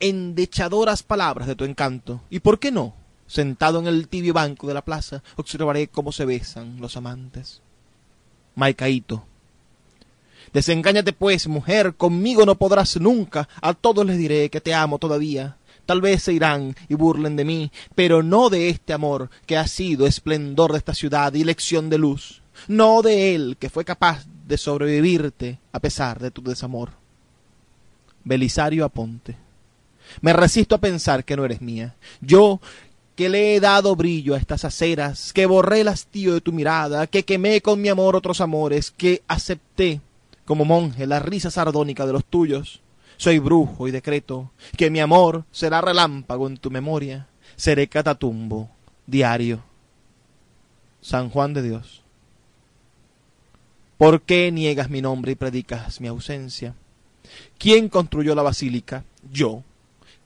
endechadoras 0.00 1.02
palabras 1.02 1.48
de 1.48 1.56
tu 1.56 1.64
encanto. 1.64 2.20
¿Y 2.28 2.40
por 2.40 2.58
qué 2.58 2.70
no? 2.70 2.94
Sentado 3.26 3.78
en 3.78 3.86
el 3.86 4.06
tibio 4.08 4.34
banco 4.34 4.66
de 4.66 4.74
la 4.74 4.84
plaza, 4.84 5.22
observaré 5.36 5.88
cómo 5.88 6.12
se 6.12 6.26
besan 6.26 6.78
los 6.78 6.94
amantes. 6.98 7.62
Maicaíto. 8.54 9.24
Desengáñate 10.52 11.14
pues, 11.14 11.48
mujer, 11.48 11.94
conmigo 11.94 12.44
no 12.44 12.56
podrás 12.56 13.00
nunca, 13.00 13.48
a 13.62 13.72
todos 13.72 14.04
les 14.04 14.18
diré 14.18 14.50
que 14.50 14.60
te 14.60 14.74
amo 14.74 14.98
todavía. 14.98 15.56
Tal 15.86 16.00
vez 16.00 16.22
se 16.22 16.32
irán 16.32 16.74
y 16.88 16.94
burlen 16.94 17.36
de 17.36 17.44
mí, 17.44 17.70
pero 17.94 18.22
no 18.22 18.50
de 18.50 18.68
este 18.68 18.92
amor 18.92 19.30
que 19.46 19.56
ha 19.56 19.66
sido 19.66 20.06
esplendor 20.06 20.72
de 20.72 20.78
esta 20.78 20.94
ciudad 20.94 21.34
y 21.34 21.44
lección 21.44 21.90
de 21.90 21.98
luz, 21.98 22.42
no 22.68 23.02
de 23.02 23.34
él 23.34 23.56
que 23.58 23.70
fue 23.70 23.84
capaz 23.84 24.24
de 24.46 24.58
sobrevivirte 24.58 25.58
a 25.72 25.80
pesar 25.80 26.18
de 26.20 26.30
tu 26.30 26.42
desamor. 26.42 26.90
Belisario 28.24 28.84
Aponte. 28.84 29.36
Me 30.20 30.32
resisto 30.32 30.74
a 30.74 30.80
pensar 30.80 31.24
que 31.24 31.36
no 31.36 31.44
eres 31.44 31.60
mía. 31.60 31.94
Yo, 32.20 32.60
que 33.14 33.28
le 33.28 33.54
he 33.54 33.60
dado 33.60 33.96
brillo 33.96 34.34
a 34.34 34.38
estas 34.38 34.64
aceras, 34.64 35.32
que 35.32 35.46
borré 35.46 35.80
el 35.80 35.88
hastío 35.88 36.34
de 36.34 36.40
tu 36.40 36.52
mirada, 36.52 37.06
que 37.06 37.24
quemé 37.24 37.60
con 37.60 37.80
mi 37.80 37.88
amor 37.88 38.16
otros 38.16 38.40
amores, 38.40 38.90
que 38.90 39.22
acepté 39.28 40.00
como 40.44 40.64
monje 40.64 41.06
la 41.06 41.20
risa 41.20 41.50
sardónica 41.50 42.06
de 42.06 42.12
los 42.12 42.24
tuyos. 42.24 42.80
Soy 43.16 43.38
brujo 43.38 43.88
y 43.88 43.90
decreto 43.90 44.50
que 44.76 44.90
mi 44.90 45.00
amor 45.00 45.44
será 45.50 45.80
relámpago 45.80 46.46
en 46.46 46.56
tu 46.56 46.70
memoria, 46.70 47.28
seré 47.56 47.88
catatumbo 47.88 48.70
diario. 49.06 49.62
San 51.00 51.28
Juan 51.30 51.52
de 51.52 51.62
Dios. 51.62 52.02
¿Por 53.98 54.22
qué 54.22 54.50
niegas 54.50 54.90
mi 54.90 55.00
nombre 55.02 55.32
y 55.32 55.34
predicas 55.34 56.00
mi 56.00 56.08
ausencia? 56.08 56.74
¿Quién 57.58 57.88
construyó 57.88 58.34
la 58.34 58.42
basílica? 58.42 59.04
Yo. 59.30 59.62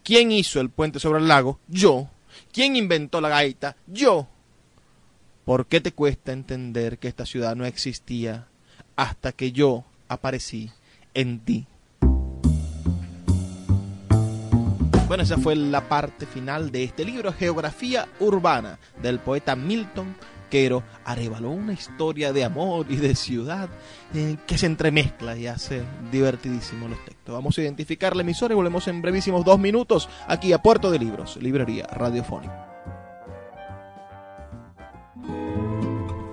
¿Quién 0.03 0.33
hizo 0.33 0.61
el 0.61 0.71
puente 0.71 1.01
sobre 1.01 1.21
el 1.21 1.29
lago? 1.29 1.59
Yo. 1.69 2.09
¿Quién 2.53 2.77
inventó 2.77 3.21
la 3.21 3.29
gaita? 3.29 3.77
Yo. 3.87 4.27
¿Por 5.45 5.67
qué 5.67 5.81
te 5.81 5.93
cuesta 5.93 6.33
entender 6.33 6.99
que 6.99 7.09
esta 7.09 7.27
ciudad 7.27 7.57
no 7.57 7.67
existía 7.67 8.49
hasta 8.97 9.33
que 9.33 9.53
yo 9.53 9.85
aparecí 10.09 10.71
en 11.15 11.41
ti? 11.41 11.67
Bueno, 15.09 15.23
esa 15.23 15.39
fue 15.39 15.57
la 15.57 15.89
parte 15.89 16.27
final 16.27 16.71
de 16.71 16.85
este 16.85 17.03
libro, 17.03 17.33
Geografía 17.33 18.07
Urbana, 18.21 18.79
del 19.01 19.19
poeta 19.21 19.57
Milton 19.57 20.15
Quero 20.51 20.83
Arevalo. 21.03 21.49
Una 21.49 21.73
historia 21.73 22.31
de 22.35 22.45
amor 22.45 22.85
y 22.91 22.97
de 22.97 23.15
ciudad 23.15 23.71
eh, 24.15 24.37
que 24.47 24.59
se 24.59 24.67
entremezcla 24.67 25.35
y 25.35 25.47
hace 25.47 25.83
divertidísimo 26.13 26.89
los 26.89 27.03
textos. 27.07 27.35
Vamos 27.35 27.57
a 27.57 27.63
identificar 27.63 28.15
la 28.15 28.23
emisora 28.23 28.53
y 28.53 28.57
volvemos 28.57 28.87
en 28.87 29.01
brevísimos 29.01 29.47
dos 29.47 29.59
minutos 29.59 30.11
aquí 30.27 30.53
a 30.53 30.61
Puerto 30.61 30.91
de 30.91 30.99
Libros, 30.99 31.39
Librería 31.41 31.87
Radiofónica. 31.87 32.69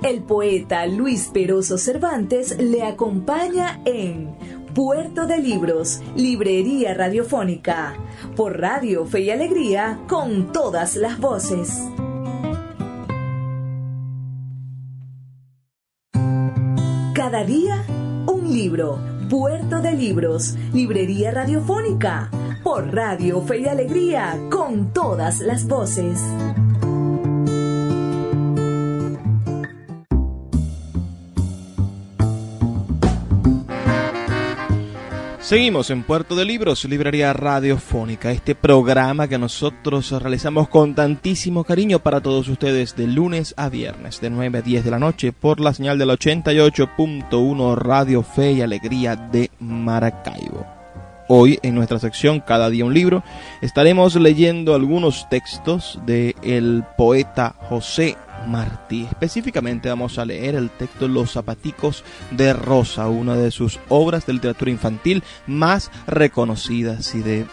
El 0.03 0.21
poeta 0.21 0.85
Luis 0.85 1.31
Peroso 1.33 1.77
Cervantes 1.77 2.57
le 2.59 2.83
acompaña 2.83 3.79
en 3.85 4.35
Puerto 4.75 5.25
de 5.25 5.37
Libros, 5.37 6.01
Librería 6.17 6.93
Radiofónica, 6.93 7.95
por 8.35 8.59
Radio 8.59 9.05
Fe 9.05 9.21
y 9.21 9.29
Alegría, 9.29 10.01
con 10.05 10.51
todas 10.51 10.97
las 10.97 11.17
voces. 11.17 11.81
Cada 17.13 17.45
día, 17.45 17.85
un 18.27 18.51
libro. 18.51 18.99
Puerto 19.29 19.81
de 19.81 19.93
Libros, 19.93 20.57
Librería 20.73 21.31
Radiofónica, 21.31 22.29
por 22.61 22.93
Radio 22.93 23.41
Fe 23.43 23.61
y 23.61 23.67
Alegría, 23.67 24.37
con 24.51 24.91
todas 24.91 25.39
las 25.39 25.67
voces. 25.67 26.19
Seguimos 35.45 35.91
en 35.91 36.01
Puerto 36.01 36.35
de 36.35 36.43
Libros, 36.43 36.85
Librería 36.85 37.31
Radiofónica, 37.31 38.31
este 38.31 38.55
programa 38.55 39.27
que 39.27 39.37
nosotros 39.37 40.09
realizamos 40.09 40.67
con 40.69 40.95
tantísimo 40.95 41.63
cariño 41.63 41.99
para 41.99 42.19
todos 42.19 42.47
ustedes 42.47 42.95
de 42.95 43.05
lunes 43.05 43.53
a 43.55 43.69
viernes, 43.69 44.19
de 44.19 44.31
9 44.31 44.57
a 44.57 44.61
10 44.63 44.83
de 44.83 44.89
la 44.89 44.97
noche, 44.97 45.33
por 45.33 45.59
la 45.59 45.75
señal 45.75 45.99
del 45.99 46.09
88.1 46.09 47.75
Radio 47.75 48.23
Fe 48.23 48.53
y 48.53 48.61
Alegría 48.63 49.15
de 49.15 49.51
Maracaibo. 49.59 50.65
Hoy, 51.27 51.59
en 51.61 51.75
nuestra 51.75 51.99
sección 51.99 52.39
Cada 52.39 52.71
día 52.71 52.85
un 52.85 52.95
libro, 52.95 53.23
estaremos 53.61 54.15
leyendo 54.15 54.73
algunos 54.73 55.29
textos 55.29 55.99
del 56.07 56.35
el 56.41 56.83
poeta 56.97 57.53
José 57.69 58.17
Martí. 58.47 59.07
Específicamente 59.09 59.89
vamos 59.89 60.17
a 60.17 60.25
leer 60.25 60.55
el 60.55 60.69
texto 60.69 61.07
Los 61.07 61.33
zapaticos 61.33 62.03
de 62.31 62.53
Rosa, 62.53 63.07
una 63.07 63.35
de 63.35 63.51
sus 63.51 63.79
obras 63.89 64.25
de 64.25 64.33
literatura 64.33 64.71
infantil 64.71 65.23
más 65.47 65.91
reconocidas 66.07 67.13
y 67.15 67.19
de 67.19 67.45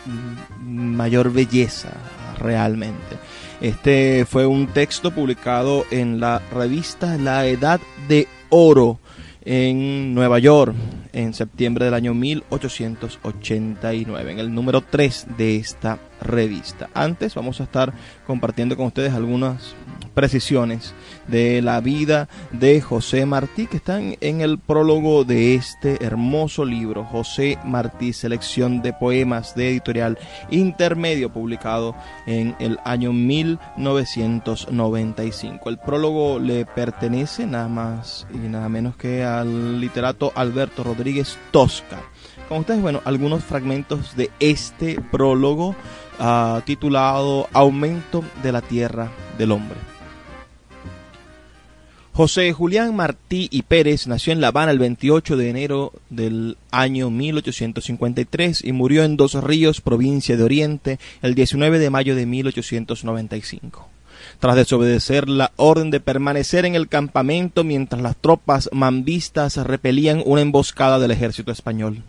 mayor 0.60 1.32
belleza 1.32 1.90
realmente. 2.38 3.18
Este 3.60 4.26
fue 4.28 4.46
un 4.46 4.66
texto 4.66 5.12
publicado 5.12 5.84
en 5.90 6.20
la 6.20 6.40
revista 6.52 7.16
La 7.16 7.46
Edad 7.46 7.80
de 8.08 8.28
Oro 8.48 8.98
en 9.44 10.14
Nueva 10.14 10.38
York 10.38 10.74
en 11.12 11.34
septiembre 11.34 11.84
del 11.84 11.94
año 11.94 12.14
1889, 12.14 14.32
en 14.32 14.38
el 14.38 14.54
número 14.54 14.80
3 14.80 15.26
de 15.36 15.56
esta 15.56 15.98
revista. 16.20 16.88
Antes 16.94 17.34
vamos 17.34 17.60
a 17.60 17.64
estar 17.64 17.92
compartiendo 18.26 18.76
con 18.76 18.86
ustedes 18.86 19.12
algunas 19.12 19.74
precisiones 20.04 20.94
de 21.28 21.62
la 21.62 21.80
vida 21.80 22.28
de 22.50 22.80
José 22.80 23.24
Martí 23.26 23.66
que 23.66 23.76
están 23.78 24.16
en 24.20 24.40
el 24.40 24.58
prólogo 24.58 25.24
de 25.24 25.54
este 25.54 26.04
hermoso 26.04 26.64
libro, 26.64 27.04
José 27.04 27.58
Martí, 27.64 28.12
selección 28.12 28.82
de 28.82 28.92
poemas 28.92 29.54
de 29.54 29.70
editorial 29.70 30.18
intermedio 30.50 31.32
publicado 31.32 31.94
en 32.26 32.56
el 32.58 32.78
año 32.84 33.12
1995. 33.12 35.68
El 35.68 35.78
prólogo 35.78 36.38
le 36.38 36.64
pertenece 36.66 37.46
nada 37.46 37.68
más 37.68 38.26
y 38.32 38.38
nada 38.38 38.68
menos 38.68 38.96
que 38.96 39.24
al 39.24 39.80
literato 39.80 40.32
Alberto 40.34 40.84
Rodríguez 40.84 41.38
Tosca. 41.50 42.00
Con 42.48 42.60
ustedes, 42.60 42.80
bueno, 42.82 43.00
algunos 43.04 43.44
fragmentos 43.44 44.16
de 44.16 44.30
este 44.40 45.00
prólogo 45.00 45.74
ah, 46.18 46.60
titulado 46.64 47.48
Aumento 47.52 48.24
de 48.42 48.52
la 48.52 48.60
Tierra 48.60 49.10
del 49.38 49.52
Hombre. 49.52 49.91
José 52.14 52.52
Julián 52.52 52.94
Martí 52.94 53.48
y 53.50 53.62
Pérez 53.62 54.06
nació 54.06 54.34
en 54.34 54.42
La 54.42 54.48
Habana 54.48 54.70
el 54.70 54.78
28 54.78 55.34
de 55.38 55.48
enero 55.48 55.94
del 56.10 56.58
año 56.70 57.08
1853 57.08 58.62
y 58.62 58.72
murió 58.72 59.04
en 59.04 59.16
Dos 59.16 59.32
Ríos, 59.42 59.80
provincia 59.80 60.36
de 60.36 60.42
Oriente, 60.42 60.98
el 61.22 61.34
19 61.34 61.78
de 61.78 61.88
mayo 61.88 62.14
de 62.14 62.26
1895. 62.26 63.88
Tras 64.40 64.56
desobedecer 64.56 65.26
la 65.26 65.52
orden 65.56 65.90
de 65.90 66.00
permanecer 66.00 66.66
en 66.66 66.74
el 66.74 66.86
campamento 66.86 67.64
mientras 67.64 68.02
las 68.02 68.16
tropas 68.16 68.68
mambistas 68.72 69.56
repelían 69.56 70.22
una 70.26 70.42
emboscada 70.42 70.98
del 70.98 71.12
ejército 71.12 71.50
español. 71.50 72.02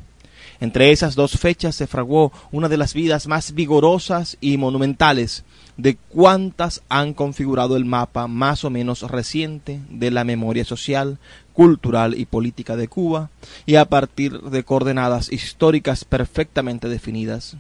Entre 0.60 0.92
esas 0.92 1.16
dos 1.16 1.40
fechas 1.40 1.76
se 1.76 1.88
fraguó 1.88 2.34
una 2.52 2.68
de 2.68 2.76
las 2.76 2.94
vidas 2.94 3.28
más 3.28 3.54
vigorosas 3.54 4.38
y 4.42 4.58
monumentales 4.58 5.46
de 5.78 5.98
cuántas 6.10 6.82
han 6.90 7.14
configurado 7.14 7.78
el 7.78 7.86
mapa 7.86 8.28
más 8.28 8.64
o 8.64 8.70
menos 8.70 9.02
reciente 9.10 9.82
de 9.90 10.12
la 10.12 10.24
memoria 10.24 10.66
social, 10.66 11.18
cultural 11.54 12.18
y 12.18 12.26
política 12.26 12.76
de 12.76 12.88
Cuba, 12.88 13.30
y 13.66 13.76
a 13.76 13.86
partir 13.86 14.40
de 14.42 14.64
coordenadas 14.64 15.32
históricas 15.32 16.06
perfectamente 16.06 16.90
definidas 16.90 17.56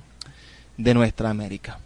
de 0.77 0.93
nuestra 0.93 1.29
América. 1.29 1.79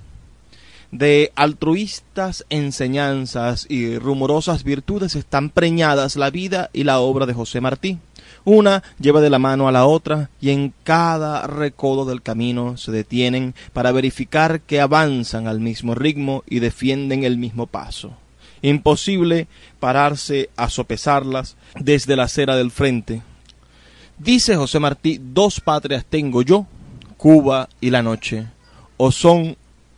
De 0.91 1.33
altruistas 1.35 2.45
enseñanzas 2.49 3.65
y 3.69 3.97
rumorosas 3.97 4.63
virtudes 4.63 5.15
están 5.15 5.49
preñadas 5.49 6.15
la 6.15 6.29
vida 6.29 6.69
y 6.71 6.85
la 6.85 6.99
obra 6.99 7.25
de 7.25 7.33
José 7.33 7.59
Martí, 7.59 7.99
una 8.47 8.81
lleva 8.97 9.19
de 9.19 9.29
la 9.29 9.39
mano 9.39 9.67
a 9.67 9.73
la 9.73 9.85
otra 9.85 10.29
y 10.39 10.51
en 10.51 10.73
cada 10.85 11.45
recodo 11.47 12.05
del 12.05 12.21
camino 12.21 12.77
se 12.77 12.93
detienen 12.93 13.53
para 13.73 13.91
verificar 13.91 14.61
que 14.61 14.79
avanzan 14.79 15.47
al 15.47 15.59
mismo 15.59 15.95
ritmo 15.95 16.45
y 16.47 16.59
defienden 16.59 17.25
el 17.25 17.37
mismo 17.37 17.67
paso. 17.67 18.13
Imposible 18.61 19.47
pararse 19.81 20.49
a 20.55 20.69
sopesarlas 20.69 21.57
desde 21.77 22.15
la 22.15 22.23
acera 22.23 22.55
del 22.55 22.71
frente. 22.71 23.21
Dice 24.17 24.55
José 24.55 24.79
Martí, 24.79 25.19
dos 25.21 25.59
patrias 25.59 26.05
tengo 26.09 26.41
yo, 26.41 26.65
Cuba 27.17 27.67
y 27.81 27.89
la 27.89 28.01
noche. 28.01 28.47
O 28.95 29.11
son 29.11 29.57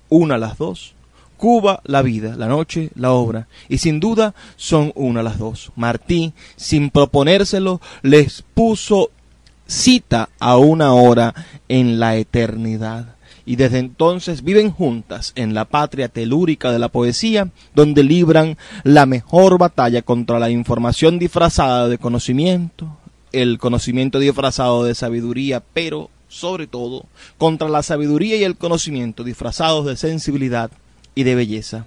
una 0.10 0.40
las 0.40 0.58
dos, 0.58 0.96
Cuba, 1.40 1.82
la 1.86 2.02
vida, 2.02 2.36
la 2.36 2.48
noche, 2.48 2.92
la 2.96 3.14
obra. 3.14 3.48
Y 3.70 3.78
sin 3.78 4.02
duda 4.02 4.36
son 4.58 4.92
una 4.94 5.24
las 5.24 5.40
dos. 5.40 5.72
Martí, 5.78 6.34
sin 6.58 6.90
proponérselo, 6.90 7.80
les 8.02 8.44
puso 8.54 9.10
cita 9.66 10.28
a 10.38 10.58
una 10.58 10.94
hora 10.94 11.34
en 11.70 12.00
la 12.00 12.18
eternidad. 12.18 13.16
y 13.46 13.56
desde 13.56 13.80
entonces 13.80 14.44
viven 14.44 14.70
juntas 14.70 15.32
en 15.36 15.56
la 15.56 15.66
patria 15.66 16.08
telúrica 16.08 16.72
de 16.72 16.78
la 16.78 16.90
poesía, 16.90 17.50
donde 17.74 18.04
libran 18.04 18.58
la 18.84 19.08
mejor 19.08 19.58
batalla 19.58 20.04
contra 20.04 20.38
la 20.38 20.52
información 20.52 21.18
disfrazada 21.18 21.88
de 21.88 21.98
conocimiento, 21.98 22.96
el 23.32 23.58
conocimiento 23.58 24.20
disfrazado 24.20 24.84
de 24.84 24.94
sabiduría, 24.94 25.64
pero 25.74 26.12
sobre 26.28 26.68
todo 26.68 27.06
contra 27.40 27.70
la 27.70 27.82
sabiduría 27.82 28.36
y 28.36 28.44
el 28.44 28.56
conocimiento 28.56 29.24
disfrazados 29.24 29.88
de 29.88 29.98
sensibilidad 29.98 30.70
y 31.20 31.24
de 31.24 31.36
belleza. 31.36 31.86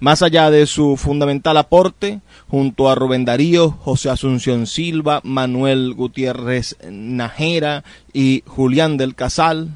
Más 0.00 0.22
allá 0.22 0.50
de 0.50 0.66
su 0.66 0.96
fundamental 0.96 1.58
aporte, 1.58 2.20
junto 2.48 2.88
a 2.88 2.94
Rubén 2.94 3.26
Darío, 3.26 3.70
José 3.70 4.08
Asunción 4.08 4.66
Silva, 4.66 5.20
Manuel 5.22 5.92
Gutiérrez 5.92 6.76
Najera 6.90 7.84
y 8.14 8.42
Julián 8.46 8.96
del 8.96 9.14
Casal, 9.14 9.68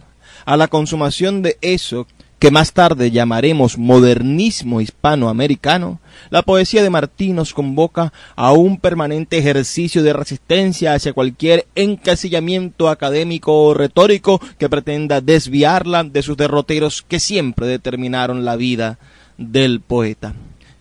a 0.46 0.56
la 0.56 0.68
consumación 0.68 1.42
de 1.42 1.58
eso 1.60 2.06
que 2.40 2.50
más 2.50 2.72
tarde 2.72 3.10
llamaremos 3.10 3.76
modernismo 3.76 4.80
hispanoamericano, 4.80 6.00
la 6.30 6.40
poesía 6.40 6.82
de 6.82 6.88
Martí 6.88 7.32
nos 7.32 7.52
convoca 7.52 8.14
a 8.34 8.52
un 8.52 8.78
permanente 8.78 9.36
ejercicio 9.36 10.02
de 10.02 10.14
resistencia 10.14 10.94
hacia 10.94 11.12
cualquier 11.12 11.66
encasillamiento 11.74 12.88
académico 12.88 13.52
o 13.62 13.74
retórico 13.74 14.40
que 14.58 14.70
pretenda 14.70 15.20
desviarla 15.20 16.02
de 16.02 16.22
sus 16.22 16.38
derroteros 16.38 17.02
que 17.06 17.20
siempre 17.20 17.66
determinaron 17.66 18.46
la 18.46 18.56
vida 18.56 18.98
del 19.36 19.80
poeta. 19.80 20.32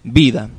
Vida 0.04 0.50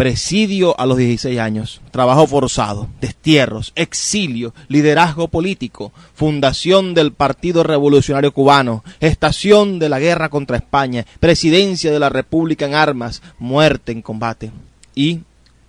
presidio 0.00 0.80
a 0.80 0.86
los 0.86 0.96
16 0.96 1.38
años, 1.38 1.82
trabajo 1.90 2.26
forzado, 2.26 2.88
destierros, 3.02 3.70
exilio, 3.74 4.54
liderazgo 4.68 5.28
político, 5.28 5.92
fundación 6.14 6.94
del 6.94 7.12
Partido 7.12 7.64
Revolucionario 7.64 8.32
Cubano, 8.32 8.82
estación 9.00 9.78
de 9.78 9.90
la 9.90 9.98
guerra 9.98 10.30
contra 10.30 10.56
España, 10.56 11.04
presidencia 11.20 11.92
de 11.92 11.98
la 11.98 12.08
República 12.08 12.64
en 12.64 12.74
armas, 12.74 13.20
muerte 13.38 13.92
en 13.92 14.00
combate. 14.00 14.50
Y 14.94 15.20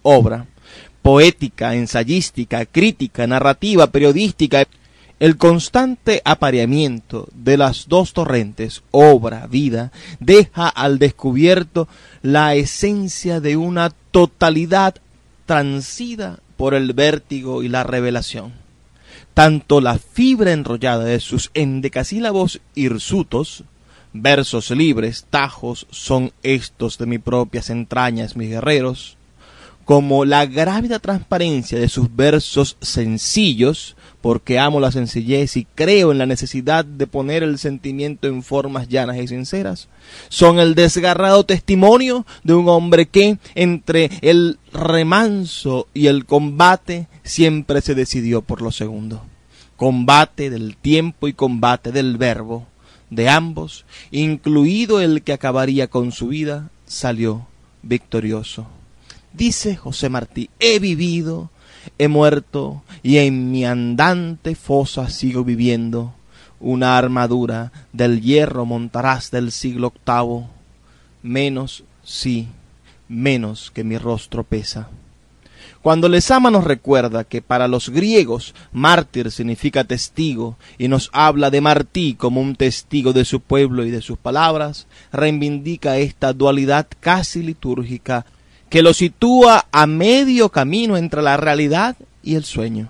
obra 0.02 0.46
poética, 1.02 1.76
ensayística, 1.76 2.66
crítica, 2.66 3.28
narrativa, 3.28 3.88
periodística, 3.88 4.64
el 5.22 5.38
constante 5.38 6.24
apareamiento 6.26 7.28
de 7.36 7.56
las 7.56 7.88
dos 7.88 8.12
torrentes, 8.12 8.82
obra, 8.90 9.46
vida, 9.46 9.92
deja 10.20 10.68
al 10.68 10.98
descubierto 10.98 11.88
la 12.24 12.56
esencia 12.56 13.40
de 13.40 13.56
una 13.56 13.92
totalidad 14.10 14.96
transida 15.46 16.40
por 16.58 16.74
el 16.74 16.94
vértigo 16.94 17.62
y 17.62 17.70
la 17.70 17.84
revelación. 17.84 18.54
Tanto 19.36 19.80
la 19.80 20.00
fibra 20.00 20.54
enrollada 20.54 21.04
de 21.04 21.20
sus 21.20 21.52
endecasílabos 21.54 22.60
hirsutos, 22.74 23.64
versos 24.14 24.72
libres, 24.72 25.28
tajos, 25.30 25.86
son 25.92 26.32
estos 26.42 26.98
de 26.98 27.06
mis 27.06 27.20
propias 27.20 27.70
entrañas, 27.70 28.36
mis 28.36 28.50
guerreros, 28.50 29.18
como 29.86 30.26
la 30.26 30.48
grávida 30.48 30.98
transparencia 30.98 31.78
de 31.78 31.90
sus 31.90 32.16
versos 32.16 32.76
sencillos, 32.82 33.96
porque 34.22 34.60
amo 34.60 34.80
la 34.80 34.92
sencillez 34.92 35.58
y 35.58 35.66
creo 35.66 36.12
en 36.12 36.20
la 36.20 36.26
necesidad 36.26 36.86
de 36.86 37.08
poner 37.08 37.44
el 37.44 37.58
sentimiento 37.58 38.28
en 38.28 38.44
formas 38.44 38.88
llanas 38.88 39.18
y 39.18 39.28
sinceras, 39.28 39.90
son 40.30 40.60
el 40.60 40.76
desgarrado 40.76 41.44
testimonio 41.44 42.26
de 42.44 42.54
un 42.54 42.70
hombre 42.70 43.08
que, 43.08 43.38
entre 43.56 44.12
el 44.22 44.60
remanso 44.72 45.88
y 45.94 46.08
el 46.08 46.26
combate, 46.26 47.08
siempre 47.24 47.82
se 47.82 47.96
decidió 47.96 48.42
por 48.42 48.62
lo 48.62 48.72
segundo. 48.72 49.24
Combate 49.76 50.50
del 50.50 50.78
tiempo 50.78 51.28
y 51.28 51.34
combate 51.34 51.92
del 51.92 52.18
verbo, 52.18 52.68
de 53.10 53.28
ambos, 53.28 53.86
incluido 54.12 55.02
el 55.02 55.24
que 55.24 55.34
acabaría 55.34 55.88
con 55.88 56.12
su 56.12 56.28
vida, 56.28 56.70
salió 56.86 57.48
victorioso. 57.82 58.68
Dice 59.34 59.76
José 59.76 60.10
Martí, 60.10 60.50
he 60.60 60.80
vivido, 60.80 61.50
he 61.98 62.08
muerto 62.08 62.84
y 63.04 63.18
en 63.18 63.52
mi 63.52 63.66
andante 63.66 64.56
fosa 64.56 65.10
sigo 65.10 65.44
viviendo. 65.44 66.14
Una 66.60 66.98
armadura 66.98 67.72
del 67.92 68.22
hierro 68.22 68.66
montarás 68.66 69.32
del 69.32 69.52
siglo 69.52 69.88
octavo, 69.88 70.48
menos, 71.24 71.84
sí, 72.04 72.48
menos 73.08 73.72
que 73.72 73.84
mi 73.84 73.98
rostro 73.98 74.44
pesa. 74.44 74.90
Cuando 75.82 76.08
Lezama 76.08 76.52
nos 76.52 76.64
recuerda 76.64 77.24
que 77.24 77.42
para 77.42 77.68
los 77.68 77.90
griegos 77.90 78.54
mártir 78.72 79.32
significa 79.32 79.84
testigo 79.84 80.56
y 80.78 80.88
nos 80.88 81.10
habla 81.12 81.50
de 81.50 81.60
Martí 81.60 82.14
como 82.14 82.40
un 82.40 82.56
testigo 82.56 83.14
de 83.14 83.26
su 83.26 83.40
pueblo 83.40 83.84
y 83.84 83.90
de 83.90 84.04
sus 84.04 84.20
palabras, 84.20 84.86
reivindica 85.12 85.98
esta 85.98 86.34
dualidad 86.34 86.88
casi 87.00 87.42
litúrgica 87.42 88.28
que 88.72 88.82
lo 88.82 88.94
sitúa 88.94 89.66
a 89.74 89.86
medio 89.86 90.48
camino 90.48 90.96
entre 90.96 91.22
la 91.22 91.36
realidad 91.36 91.98
y 92.24 92.36
el 92.36 92.46
sueño. 92.46 92.88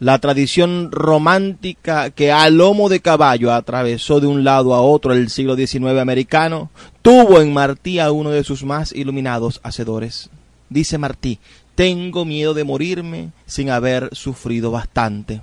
La 0.00 0.18
tradición 0.18 0.90
romántica 0.90 2.10
que 2.10 2.32
a 2.32 2.50
lomo 2.50 2.88
de 2.88 2.98
caballo 2.98 3.52
atravesó 3.54 4.18
de 4.18 4.26
un 4.26 4.42
lado 4.42 4.74
a 4.74 4.82
otro 4.82 5.12
el 5.12 5.30
siglo 5.30 5.54
XIX 5.54 6.00
americano, 6.00 6.70
tuvo 7.00 7.40
en 7.40 7.52
Martí 7.52 8.00
a 8.00 8.10
uno 8.10 8.30
de 8.30 8.42
sus 8.42 8.64
más 8.64 8.90
iluminados 8.90 9.60
hacedores. 9.62 10.30
Dice 10.68 10.98
Martí, 10.98 11.38
tengo 11.76 12.24
miedo 12.24 12.52
de 12.52 12.64
morirme 12.64 13.30
sin 13.46 13.70
haber 13.70 14.10
sufrido 14.16 14.72
bastante. 14.72 15.40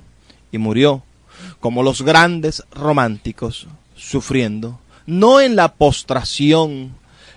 Y 0.52 0.58
murió, 0.58 1.02
como 1.62 1.82
los 1.82 2.02
grandes 2.02 2.62
románticos, 2.72 3.68
sufriendo, 3.96 4.80
no 5.06 5.40
en 5.40 5.56
la 5.56 5.76
postración 5.76 6.92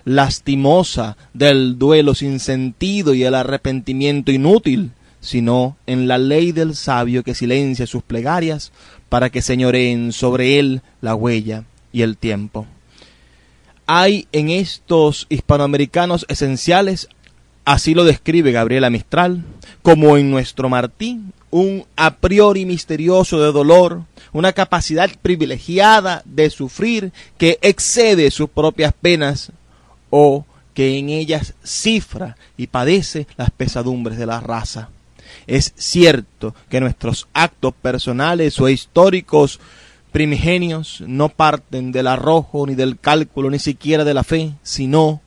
lastimosa 0.05 1.17
del 1.33 1.77
duelo 1.77 2.15
sin 2.15 2.39
sentido 2.39 3.13
y 3.13 3.23
el 3.23 3.35
arrepentimiento 3.35 4.31
inútil, 4.31 4.91
sino 5.21 5.77
en 5.85 6.07
la 6.07 6.17
ley 6.17 6.51
del 6.51 6.75
sabio 6.75 7.23
que 7.23 7.35
silencia 7.35 7.85
sus 7.87 8.03
plegarias 8.03 8.71
para 9.09 9.29
que 9.29 9.41
señoreen 9.41 10.11
sobre 10.11 10.59
él 10.59 10.81
la 11.01 11.15
huella 11.15 11.65
y 11.91 12.03
el 12.03 12.17
tiempo. 12.17 12.65
Hay 13.85 14.27
en 14.31 14.49
estos 14.49 15.25
hispanoamericanos 15.29 16.25
esenciales, 16.29 17.09
así 17.65 17.95
lo 17.95 18.03
describe 18.03 18.51
Gabriela 18.51 18.89
Mistral, 18.89 19.43
como 19.81 20.15
en 20.15 20.29
nuestro 20.29 20.69
Martín, 20.69 21.33
un 21.49 21.85
a 21.95 22.17
priori 22.17 22.65
misterioso 22.65 23.41
de 23.41 23.51
dolor, 23.51 24.03
una 24.31 24.53
capacidad 24.53 25.09
privilegiada 25.21 26.21
de 26.25 26.51
sufrir 26.51 27.11
que 27.39 27.57
excede 27.63 28.29
sus 28.29 28.49
propias 28.49 28.93
penas 28.93 29.51
o 30.09 30.45
que 30.73 30.97
en 30.97 31.09
ellas 31.09 31.53
cifra 31.63 32.37
y 32.57 32.67
padece 32.67 33.27
las 33.37 33.51
pesadumbres 33.51 34.17
de 34.17 34.25
la 34.25 34.39
raza. 34.39 34.89
Es 35.47 35.73
cierto 35.75 36.55
que 36.69 36.79
nuestros 36.79 37.27
actos 37.33 37.73
personales 37.73 38.59
o 38.59 38.69
históricos 38.69 39.59
primigenios 40.11 41.03
no 41.05 41.29
parten 41.29 41.91
del 41.91 42.07
arrojo 42.07 42.65
ni 42.65 42.75
del 42.75 42.97
cálculo 42.97 43.49
ni 43.49 43.59
siquiera 43.59 44.03
de 44.03 44.13
la 44.13 44.23
fe, 44.23 44.53
sino 44.63 45.21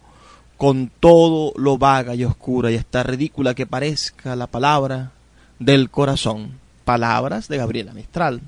con 0.57 0.90
todo 1.01 1.53
lo 1.57 1.77
vaga 1.77 2.14
y 2.14 2.25
oscura 2.25 2.71
y 2.71 2.77
hasta 2.77 3.03
ridícula 3.03 3.55
que 3.55 3.66
parezca 3.66 4.37
la 4.37 4.47
palabra 4.47 5.12
del 5.59 5.90
corazón. 5.90 6.61
Palabras 6.85 7.49
de 7.49 7.59
Gabriela 7.59 7.92
Mistral. 7.92 8.40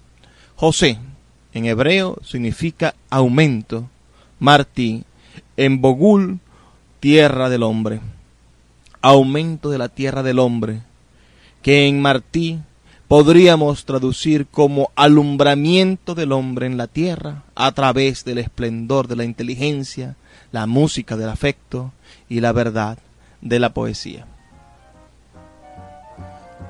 José, 0.56 0.98
en 1.52 1.66
hebreo, 1.66 2.18
significa 2.24 2.94
aumento. 3.10 3.88
Martí, 4.38 5.04
en 5.56 5.80
Bogul, 5.80 6.40
tierra 7.00 7.48
del 7.48 7.62
hombre, 7.62 8.00
aumento 9.02 9.70
de 9.70 9.78
la 9.78 9.88
tierra 9.88 10.22
del 10.22 10.38
hombre, 10.38 10.80
que 11.62 11.86
en 11.86 12.00
Martí 12.00 12.60
podríamos 13.08 13.84
traducir 13.84 14.46
como 14.46 14.90
alumbramiento 14.96 16.14
del 16.14 16.32
hombre 16.32 16.66
en 16.66 16.76
la 16.76 16.86
tierra 16.86 17.42
a 17.54 17.72
través 17.72 18.24
del 18.24 18.38
esplendor 18.38 19.08
de 19.08 19.16
la 19.16 19.24
inteligencia, 19.24 20.16
la 20.52 20.66
música 20.66 21.16
del 21.16 21.28
afecto 21.28 21.92
y 22.28 22.40
la 22.40 22.52
verdad 22.52 22.98
de 23.40 23.60
la 23.60 23.74
poesía. 23.74 24.26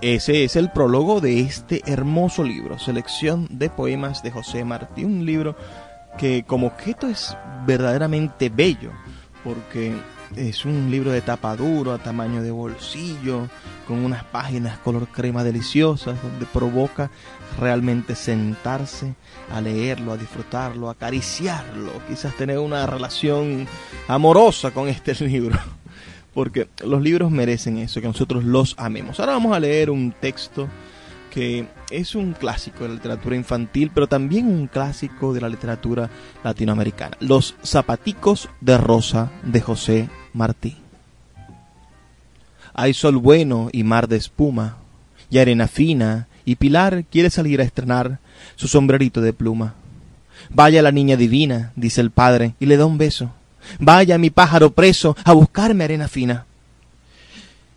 Ese 0.01 0.45
es 0.45 0.57
el 0.57 0.71
prólogo 0.71 1.21
de 1.21 1.41
este 1.41 1.81
hermoso 1.87 2.45
libro, 2.45 2.79
selección 2.79 3.49
de 3.51 3.71
poemas 3.71 4.23
de 4.23 4.33
José 4.33 4.65
Martí, 4.65 5.05
un 5.05 5.25
libro 5.25 5.57
que 6.19 6.45
como 6.45 6.69
objeto 6.69 7.09
es 7.09 7.37
verdaderamente 7.67 8.49
bello, 8.49 8.93
porque 9.43 9.95
es 10.37 10.65
un 10.65 10.91
libro 10.91 11.11
de 11.13 11.21
tapa 11.21 11.57
duro, 11.57 11.93
a 11.93 11.99
tamaño 11.99 12.43
de 12.43 12.51
bolsillo, 12.51 13.49
con 13.87 14.05
unas 14.05 14.25
páginas 14.25 14.79
color 14.79 15.09
crema 15.09 15.45
deliciosas, 15.45 16.21
donde 16.23 16.47
provoca 16.47 17.11
realmente 17.59 18.15
sentarse 18.15 19.15
a 19.53 19.61
leerlo, 19.61 20.13
a 20.13 20.17
disfrutarlo, 20.17 20.89
a 20.89 20.93
acariciarlo, 20.93 21.93
quizás 22.09 22.37
tener 22.37 22.59
una 22.59 22.87
relación 22.87 23.67
amorosa 24.09 24.71
con 24.71 24.89
este 24.89 25.15
libro. 25.27 25.59
Porque 26.33 26.69
los 26.85 27.01
libros 27.01 27.31
merecen 27.31 27.79
eso, 27.79 28.01
que 28.01 28.09
nosotros 28.09 28.43
los 28.43 28.75
amemos. 28.77 29.21
Ahora 29.21 29.33
vamos 29.33 29.55
a 29.55 29.61
leer 29.61 29.89
un 29.89 30.13
texto 30.13 30.69
que 31.35 31.67
es 31.91 32.15
un 32.15 32.33
clásico 32.33 32.85
de 32.85 32.91
la 32.91 32.95
literatura 32.95 33.35
infantil, 33.35 33.91
pero 33.93 34.07
también 34.07 34.47
un 34.47 34.69
clásico 34.69 35.35
de 35.35 35.41
la 35.41 35.49
literatura 35.49 36.09
latinoamericana. 36.45 37.17
Los 37.19 37.57
zapaticos 37.65 38.49
de 38.61 38.79
rosa 38.79 39.33
de 39.43 39.61
José 39.61 40.09
Martí. 40.33 40.77
Hay 42.73 42.95
sol 42.95 43.17
bueno 43.17 43.69
y 43.73 43.83
mar 43.83 44.07
de 44.07 44.17
espuma, 44.17 44.77
y 45.29 45.39
arena 45.39 45.67
fina, 45.67 46.29
y 46.45 46.55
Pilar 46.55 47.05
quiere 47.11 47.31
salir 47.31 47.61
a 47.61 47.65
estrenar 47.65 48.21
su 48.55 48.69
sombrerito 48.69 49.21
de 49.21 49.33
pluma. 49.33 49.75
Vaya 50.51 50.83
la 50.83 50.93
niña 50.93 51.17
divina, 51.17 51.73
dice 51.75 52.01
el 52.01 52.13
padre, 52.13 52.55
y 52.61 52.67
le 52.67 52.77
da 52.77 52.87
un 52.87 52.97
beso. 52.97 53.33
Vaya 53.81 54.19
mi 54.19 54.31
pájaro 54.31 54.71
preso 54.71 55.17
a 55.25 55.33
buscarme 55.33 55.83
arena 55.83 56.07
fina. 56.07 56.47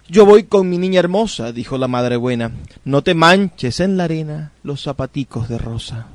Yo 0.09 0.25
voy 0.25 0.43
con 0.43 0.69
mi 0.69 0.77
niña 0.77 0.99
hermosa, 0.99 1.51
dijo 1.51 1.77
la 1.77 1.89
madre 1.89 2.15
buena. 2.15 2.51
No 2.85 3.01
te 3.01 3.13
manches 3.13 3.81
en 3.81 3.97
la 3.97 4.05
arena 4.05 4.51
los 4.63 4.83
zapaticos 4.83 5.49
de 5.49 5.57
rosa. 5.57 6.07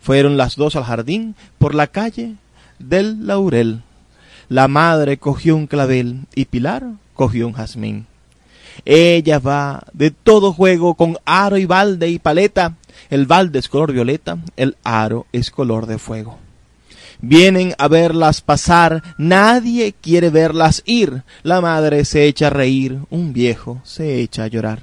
Fueron 0.00 0.36
las 0.36 0.56
dos 0.56 0.76
al 0.76 0.84
jardín 0.84 1.34
por 1.56 1.74
la 1.74 1.86
calle 1.86 2.34
del 2.78 3.26
laurel. 3.26 3.82
La 4.50 4.68
madre 4.68 5.16
cogió 5.16 5.56
un 5.56 5.66
clavel 5.66 6.26
y 6.34 6.44
Pilar 6.44 6.84
cogió 7.14 7.46
un 7.46 7.54
jazmín. 7.54 8.06
Ella 8.84 9.38
va 9.38 9.84
de 9.94 10.10
todo 10.10 10.52
juego 10.52 10.94
con 10.94 11.16
aro 11.24 11.56
y 11.56 11.64
balde 11.64 12.10
y 12.10 12.18
paleta. 12.18 12.74
El 13.08 13.24
balde 13.24 13.60
es 13.60 13.70
color 13.70 13.92
violeta, 13.92 14.36
el 14.56 14.76
aro 14.84 15.26
es 15.32 15.50
color 15.50 15.86
de 15.86 15.96
fuego. 15.96 16.38
Vienen 17.20 17.74
a 17.78 17.88
verlas 17.88 18.40
pasar, 18.40 19.02
nadie 19.18 19.94
quiere 20.00 20.30
verlas 20.30 20.82
ir. 20.84 21.22
La 21.42 21.60
madre 21.60 22.04
se 22.04 22.24
echa 22.24 22.48
a 22.48 22.50
reír, 22.50 22.98
un 23.10 23.32
viejo 23.32 23.80
se 23.84 24.20
echa 24.20 24.44
a 24.44 24.48
llorar. 24.48 24.80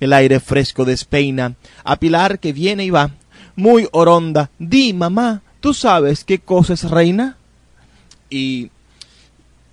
El 0.00 0.12
aire 0.12 0.40
fresco 0.40 0.84
despeina 0.84 1.54
a 1.84 1.96
Pilar 1.96 2.38
que 2.38 2.52
viene 2.52 2.84
y 2.84 2.90
va. 2.90 3.10
Muy 3.56 3.88
oronda, 3.92 4.50
di 4.58 4.92
mamá, 4.92 5.42
¿tú 5.60 5.74
sabes 5.74 6.24
qué 6.24 6.38
cosa 6.38 6.74
es 6.74 6.88
reina? 6.88 7.36
Y 8.30 8.70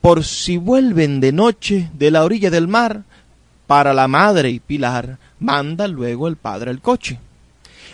por 0.01 0.23
si 0.23 0.57
vuelven 0.57 1.19
de 1.19 1.31
noche 1.31 1.89
de 1.93 2.11
la 2.11 2.23
orilla 2.23 2.49
del 2.49 2.67
mar, 2.67 3.03
para 3.67 3.93
la 3.93 4.07
madre 4.07 4.49
y 4.49 4.59
Pilar 4.59 5.17
manda 5.39 5.87
luego 5.87 6.27
el 6.27 6.35
padre 6.35 6.71
el 6.71 6.81
coche. 6.81 7.19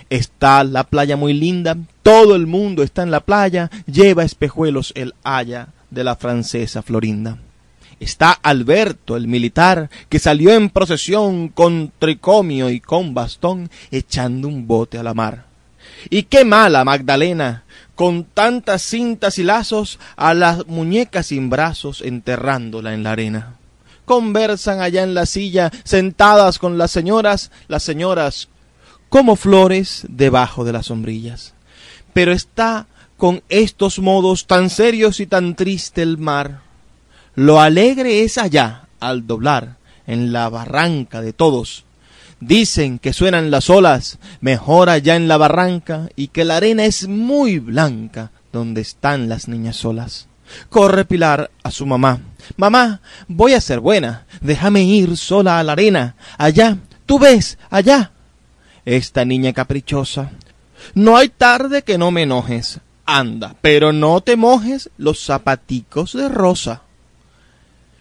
Está 0.10 0.64
la 0.64 0.84
playa 0.84 1.16
muy 1.16 1.34
linda, 1.34 1.78
todo 2.04 2.36
el 2.36 2.48
mundo 2.48 2.84
está 2.84 3.04
en 3.04 3.12
la 3.12 3.22
playa, 3.22 3.70
lleva 3.86 4.24
espejuelos 4.24 4.92
el 4.96 5.14
haya 5.24 5.70
de 5.90 6.04
la 6.04 6.16
francesa 6.16 6.82
Florinda. 6.82 7.38
Está 8.00 8.32
Alberto, 8.32 9.16
el 9.16 9.28
militar, 9.28 9.92
que 10.10 10.18
salió 10.18 10.52
en 10.54 10.72
procesión 10.72 11.50
con 11.50 11.92
tricomio 12.00 12.72
y 12.72 12.80
con 12.80 13.14
bastón, 13.14 13.70
echando 13.92 14.48
un 14.48 14.66
bote 14.66 14.98
a 14.98 15.04
la 15.04 15.14
mar. 15.14 15.46
Y 16.10 16.24
qué 16.24 16.44
mala 16.44 16.84
Magdalena, 16.84 17.64
con 17.94 18.24
tantas 18.24 18.82
cintas 18.82 19.38
y 19.38 19.44
lazos, 19.44 20.00
a 20.16 20.34
las 20.34 20.66
muñecas 20.66 21.28
sin 21.28 21.52
brazos, 21.52 22.02
enterrándola 22.02 22.96
en 22.96 23.04
la 23.04 23.12
arena. 23.12 23.56
Conversan 24.06 24.82
allá 24.82 25.04
en 25.04 25.14
la 25.14 25.28
silla, 25.28 25.72
sentadas 25.84 26.58
con 26.58 26.80
las 26.80 26.90
señoras, 26.90 27.52
las 27.68 27.84
señoras 27.84 28.50
como 29.12 29.36
flores 29.36 30.06
debajo 30.08 30.64
de 30.64 30.72
las 30.72 30.86
sombrillas. 30.86 31.54
Pero 32.14 32.32
está 32.32 32.88
con 33.18 33.44
estos 33.50 34.00
modos 34.00 34.48
tan 34.48 34.70
serios 34.70 35.20
y 35.20 35.28
tan 35.28 35.56
triste 35.56 36.02
el 36.02 36.18
mar. 36.18 36.62
Lo 37.36 37.60
alegre 37.60 38.24
es 38.24 38.38
allá, 38.38 38.88
al 39.02 39.28
doblar, 39.28 39.76
en 40.08 40.32
la 40.32 40.48
barranca 40.48 41.20
de 41.20 41.34
todos. 41.34 41.84
Dicen 42.40 43.00
que 43.00 43.12
suenan 43.12 43.52
las 43.52 43.70
olas, 43.70 44.18
mejor 44.40 44.90
allá 44.90 45.18
en 45.18 45.28
la 45.28 45.36
barranca, 45.36 46.08
y 46.16 46.30
que 46.30 46.46
la 46.46 46.56
arena 46.56 46.86
es 46.86 47.10
muy 47.10 47.60
blanca 47.60 48.32
donde 48.54 48.80
están 48.80 49.28
las 49.28 49.50
niñas 49.50 49.76
solas. 49.76 50.28
Corre 50.70 51.04
Pilar 51.04 51.52
a 51.64 51.72
su 51.72 51.86
mamá. 51.86 52.22
Mamá, 52.56 53.02
voy 53.28 53.56
a 53.56 53.62
ser 53.62 53.82
buena, 53.82 54.26
déjame 54.40 54.84
ir 54.84 55.18
sola 55.18 55.60
a 55.60 55.64
la 55.64 55.74
arena. 55.74 56.16
Allá, 56.38 56.78
tú 57.06 57.20
ves, 57.20 57.58
allá, 57.70 58.12
esta 58.86 59.26
niña 59.26 59.54
caprichosa. 59.54 60.32
No 60.94 61.18
hay 61.18 61.30
tarde 61.30 61.84
que 61.84 61.98
no 61.98 62.12
me 62.12 62.24
enojes. 62.24 62.80
Anda, 63.06 63.56
pero 63.62 63.92
no 63.92 64.22
te 64.22 64.36
mojes 64.36 64.90
los 64.98 65.24
zapaticos 65.24 66.14
de 66.14 66.30
rosa. 66.30 66.84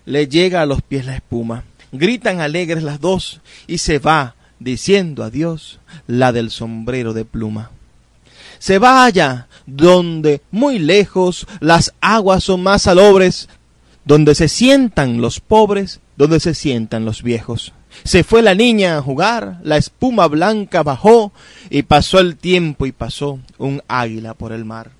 Le 0.05 0.29
llega 0.29 0.63
a 0.63 0.67
los 0.67 0.83
pies 0.83 1.07
la 1.07 1.17
espuma. 1.17 1.65
Gritan 1.93 2.41
alegres 2.41 2.83
las 2.83 3.01
dos 3.01 3.41
y 3.67 3.79
se 3.79 3.99
va 3.99 4.35
diciendo 4.61 5.25
adiós 5.25 5.81
la 6.07 6.33
del 6.33 6.51
sombrero 6.51 7.13
de 7.13 7.25
pluma. 7.25 7.71
Se 8.59 8.79
vaya 8.79 9.49
donde 9.67 10.43
muy 10.51 10.79
lejos 10.79 11.47
las 11.61 11.95
aguas 12.01 12.45
son 12.45 12.63
más 12.63 12.83
salobres, 12.83 13.49
donde 14.05 14.35
se 14.35 14.49
sientan 14.49 15.21
los 15.21 15.41
pobres, 15.41 16.01
donde 16.21 16.39
se 16.39 16.55
sientan 16.55 17.07
los 17.07 17.23
viejos. 17.23 17.73
Se 18.05 18.25
fue 18.25 18.43
la 18.43 18.55
niña 18.55 18.99
a 18.99 19.03
jugar, 19.03 19.59
la 19.63 19.79
espuma 19.79 20.27
blanca 20.27 20.83
bajó, 20.83 21.33
y 21.71 21.83
pasó 21.83 22.19
el 22.19 22.37
tiempo 22.37 22.85
y 22.85 22.93
pasó 22.93 23.39
un 23.57 23.83
águila 23.89 24.35
por 24.35 24.53
el 24.53 24.67
mar. 24.67 24.91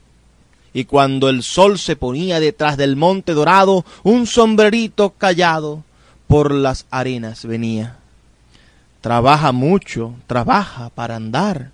Y 0.73 0.87
cuando 0.87 1.29
el 1.29 1.43
sol 1.43 1.79
se 1.79 1.95
ponía 1.95 2.41
detrás 2.41 2.79
del 2.79 2.97
monte 2.97 3.35
dorado, 3.35 3.85
un 4.03 4.27
sombrerito 4.27 5.11
callado 5.11 5.85
por 6.27 6.53
las 6.53 6.87
arenas 6.91 7.45
venía. 7.45 7.99
Trabaja 9.03 9.53
mucho, 9.53 10.15
trabaja 10.27 10.89
para 10.89 11.17
andar. 11.17 11.71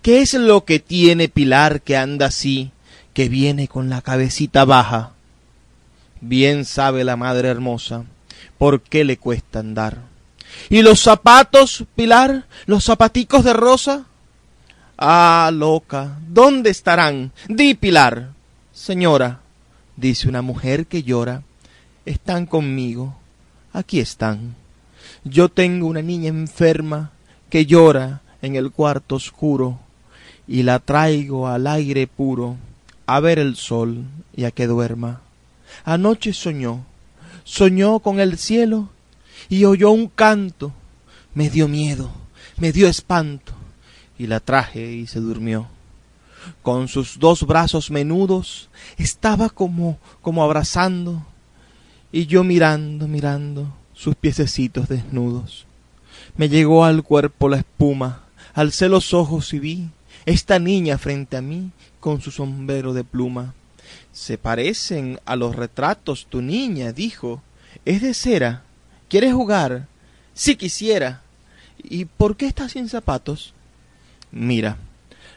¿Qué 0.00 0.20
es 0.20 0.34
lo 0.34 0.64
que 0.64 0.78
tiene 0.78 1.28
Pilar 1.28 1.80
que 1.80 1.96
anda 1.96 2.26
así, 2.26 2.70
que 3.14 3.28
viene 3.28 3.66
con 3.66 3.88
la 3.88 4.00
cabecita 4.00 4.64
baja? 4.64 5.10
Bien 6.20 6.64
sabe 6.64 7.02
la 7.02 7.16
madre 7.16 7.48
hermosa 7.48 8.04
por 8.58 8.80
qué 8.80 9.04
le 9.04 9.16
cuesta 9.16 9.60
andar. 9.60 9.98
¿Y 10.70 10.82
los 10.82 11.00
zapatos, 11.00 11.84
Pilar? 11.94 12.46
¿Los 12.66 12.84
zapaticos 12.84 13.44
de 13.44 13.52
rosa? 13.52 14.06
Ah, 14.98 15.50
loca, 15.52 16.18
¿dónde 16.26 16.70
estarán? 16.70 17.32
Di, 17.48 17.74
Pilar. 17.74 18.30
Señora, 18.72 19.40
dice 19.96 20.28
una 20.28 20.42
mujer 20.42 20.86
que 20.86 21.02
llora, 21.02 21.42
están 22.04 22.46
conmigo. 22.46 23.16
Aquí 23.72 24.00
están. 24.00 24.54
Yo 25.24 25.48
tengo 25.48 25.86
una 25.86 26.02
niña 26.02 26.28
enferma 26.28 27.10
que 27.50 27.66
llora 27.66 28.22
en 28.42 28.56
el 28.56 28.70
cuarto 28.70 29.16
oscuro 29.16 29.78
y 30.46 30.62
la 30.62 30.78
traigo 30.78 31.48
al 31.48 31.66
aire 31.66 32.06
puro 32.06 32.56
a 33.06 33.20
ver 33.20 33.38
el 33.38 33.56
sol 33.56 34.04
y 34.34 34.44
a 34.44 34.50
que 34.50 34.66
duerma. 34.66 35.20
Anoche 35.84 36.32
soñó, 36.32 36.84
soñó 37.46 38.00
con 38.00 38.18
el 38.20 38.36
cielo 38.36 38.90
y 39.48 39.64
oyó 39.64 39.92
un 39.92 40.08
canto. 40.08 40.72
Me 41.32 41.48
dio 41.48 41.68
miedo, 41.68 42.10
me 42.58 42.72
dio 42.72 42.88
espanto, 42.88 43.52
y 44.18 44.26
la 44.26 44.40
traje 44.40 44.92
y 44.92 45.06
se 45.06 45.20
durmió. 45.20 45.68
Con 46.62 46.88
sus 46.88 47.18
dos 47.18 47.46
brazos 47.46 47.90
menudos 47.90 48.68
estaba 48.96 49.48
como 49.48 49.98
como 50.20 50.42
abrazando, 50.42 51.24
y 52.10 52.26
yo 52.26 52.42
mirando, 52.42 53.06
mirando 53.06 53.72
sus 53.94 54.14
piececitos 54.14 54.88
desnudos. 54.88 55.66
Me 56.36 56.48
llegó 56.48 56.84
al 56.84 57.02
cuerpo 57.02 57.48
la 57.48 57.58
espuma, 57.58 58.24
alcé 58.54 58.88
los 58.88 59.14
ojos 59.14 59.52
y 59.54 59.58
vi 59.58 59.88
esta 60.24 60.58
niña 60.58 60.98
frente 60.98 61.36
a 61.36 61.42
mí 61.42 61.70
con 62.00 62.20
su 62.20 62.30
sombrero 62.30 62.92
de 62.92 63.04
pluma. 63.04 63.54
Se 64.12 64.38
parecen 64.38 65.20
a 65.24 65.36
los 65.36 65.54
retratos 65.54 66.26
tu 66.28 66.42
niña, 66.42 66.92
dijo. 66.92 67.42
Es 67.84 68.02
de 68.02 68.14
cera 68.14 68.62
¿Quieres 69.08 69.32
jugar? 69.32 69.86
Si 70.34 70.56
quisiera. 70.56 71.22
¿Y 71.82 72.06
por 72.06 72.36
qué 72.36 72.46
estás 72.46 72.72
sin 72.72 72.88
zapatos? 72.88 73.54
Mira, 74.32 74.78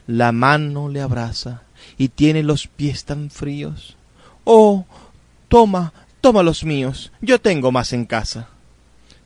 la 0.07 0.32
mano 0.32 0.89
le 0.89 1.01
abraza 1.01 1.62
y 1.97 2.10
tiene 2.10 2.41
los 2.41 2.68
pies 2.68 3.05
tan 3.05 3.30
fríos. 3.30 3.95
Oh, 4.43 4.86
toma, 5.47 5.93
toma 6.22 6.41
los 6.41 6.64
míos, 6.64 7.12
yo 7.22 7.39
tengo 7.39 7.72
más 7.72 7.93
en 7.93 8.05
casa. 8.05 8.49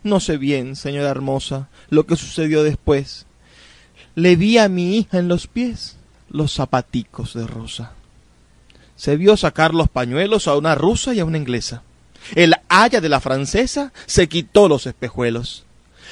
No 0.03 0.19
sé 0.19 0.37
bien, 0.37 0.75
señora 0.75 1.09
hermosa, 1.09 1.69
lo 1.89 2.05
que 2.05 2.17
sucedió 2.17 2.63
después. 2.63 3.25
Le 4.15 4.35
vi 4.35 4.57
a 4.57 4.67
mi 4.67 4.97
hija 4.97 5.19
en 5.19 5.29
los 5.29 5.47
pies 5.47 5.95
los 6.29 6.53
zapaticos 6.53 7.33
de 7.33 7.47
rosa. 7.47 7.93
Se 9.03 9.17
vio 9.17 9.35
sacar 9.35 9.73
los 9.73 9.89
pañuelos 9.89 10.47
a 10.47 10.55
una 10.55 10.75
rusa 10.75 11.13
y 11.13 11.19
a 11.19 11.25
una 11.25 11.37
inglesa. 11.37 11.83
El 12.35 12.55
haya 12.69 13.01
de 13.01 13.09
la 13.09 13.19
francesa 13.19 13.91
se 14.05 14.29
quitó 14.29 14.69
los 14.69 14.87
espejuelos. 14.87 15.65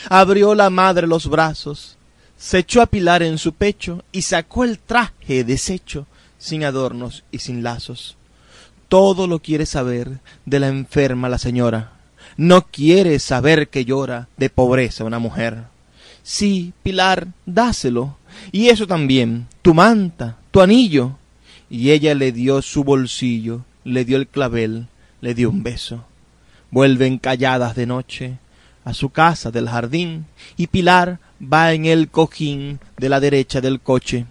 Abrió 0.10 0.56
la 0.56 0.70
madre 0.70 1.08
los 1.08 1.30
brazos, 1.30 1.96
se 2.38 2.58
echó 2.58 2.82
a 2.82 2.88
Pilar 2.88 3.24
en 3.24 3.38
su 3.38 3.54
pecho 3.54 4.04
y 4.12 4.24
sacó 4.24 4.66
el 4.66 4.78
traje 4.78 5.46
deshecho, 5.46 6.06
sin 6.38 6.66
adornos 6.66 7.24
y 7.32 7.38
sin 7.38 7.64
lazos. 7.64 8.18
Todo 8.90 9.26
lo 9.26 9.40
quiere 9.40 9.66
saber 9.66 10.20
de 10.46 10.60
la 10.60 10.68
enferma 10.68 11.30
la 11.30 11.38
señora. 11.38 11.94
No 12.36 12.68
quiere 12.68 13.20
saber 13.20 13.70
que 13.70 13.86
llora 13.86 14.28
de 14.36 14.50
pobreza 14.50 15.06
una 15.06 15.20
mujer. 15.20 15.64
Sí, 16.24 16.74
Pilar, 16.84 17.30
dáselo. 17.46 18.18
Y 18.52 18.68
eso 18.68 18.86
también, 18.86 19.48
tu 19.62 19.74
manta, 19.74 20.36
tu 20.52 20.60
anillo. 20.60 21.16
Y 21.72 21.92
ella 21.92 22.14
le 22.16 22.34
dio 22.34 22.62
su 22.62 22.84
bolsillo, 22.84 23.64
le 23.86 24.04
dio 24.04 24.18
el 24.18 24.28
clavel, 24.28 24.88
le 25.22 25.34
dio 25.34 25.50
un 25.50 25.64
beso. 25.64 26.04
Vuelven 26.70 27.18
calladas 27.18 27.78
de 27.78 27.86
noche 27.86 28.40
a 28.84 28.94
su 28.94 29.10
casa 29.10 29.52
del 29.52 29.70
jardín 29.70 30.26
y 30.58 30.68
Pilar 30.68 31.20
va 31.42 31.72
en 31.72 31.86
el 31.86 32.10
cojín 32.10 32.82
de 32.98 33.08
la 33.08 33.22
derecha 33.22 33.62
del 33.62 33.80
coche. 33.80 34.26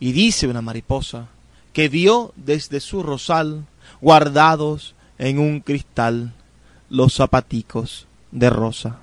Y 0.00 0.12
dice 0.12 0.48
una 0.48 0.62
mariposa 0.62 1.28
que 1.74 1.90
vio 1.90 2.32
desde 2.36 2.80
su 2.80 3.02
rosal 3.02 3.66
guardados 4.00 4.94
en 5.18 5.38
un 5.38 5.60
cristal 5.60 6.32
los 6.88 7.16
zapaticos 7.16 8.06
de 8.32 8.48
rosa. 8.48 9.00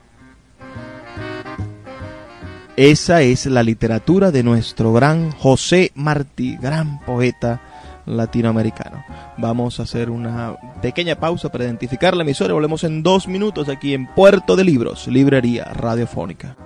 Esa 2.76 3.22
es 3.22 3.46
la 3.46 3.62
literatura 3.62 4.32
de 4.32 4.42
nuestro 4.42 4.94
gran 4.94 5.30
José 5.30 5.92
Martí, 5.94 6.58
gran 6.60 7.00
poeta 7.02 7.62
latinoamericano. 8.08 9.06
Vamos 9.38 9.80
a 9.80 9.84
hacer 9.84 10.10
una 10.10 10.58
pequeña 10.82 11.16
pausa 11.16 11.52
para 11.52 11.66
identificar 11.66 12.16
la 12.16 12.24
emisora 12.24 12.56
volvemos 12.56 12.84
en 12.84 13.04
dos 13.04 13.28
minutos 13.28 13.70
aquí 13.70 13.94
en 13.94 14.08
Puerto 14.08 14.56
de 14.56 14.64
Libros, 14.64 15.08
Librería 15.08 15.66
Radiofónica. 15.66 16.58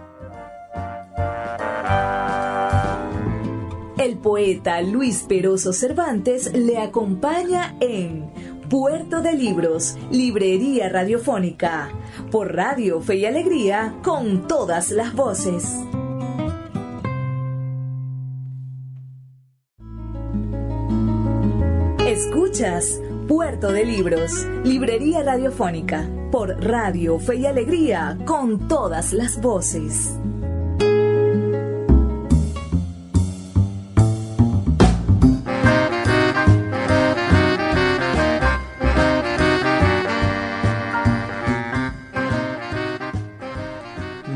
El 3.97 4.17
poeta 4.19 4.81
Luis 4.81 5.25
Peroso 5.27 5.73
Cervantes 5.73 6.53
le 6.53 6.77
acompaña 6.77 7.75
en 7.81 8.31
Puerto 8.69 9.21
de 9.21 9.31
Libros, 9.31 9.97
Librería 10.11 10.89
Radiofónica, 10.89 11.89
por 12.29 12.53
Radio 12.53 12.99
Fe 12.99 13.15
y 13.15 13.25
Alegría, 13.25 13.95
con 14.03 14.45
todas 14.45 14.91
las 14.91 15.13
voces. 15.13 15.73
Escuchas 22.05 23.01
Puerto 23.29 23.71
de 23.71 23.85
Libros, 23.85 24.45
Librería 24.65 25.23
Radiofónica, 25.23 26.09
por 26.29 26.61
Radio 26.61 27.19
Fe 27.19 27.37
y 27.37 27.45
Alegría, 27.45 28.17
con 28.25 28.67
todas 28.67 29.13
las 29.13 29.41
voces. 29.41 30.17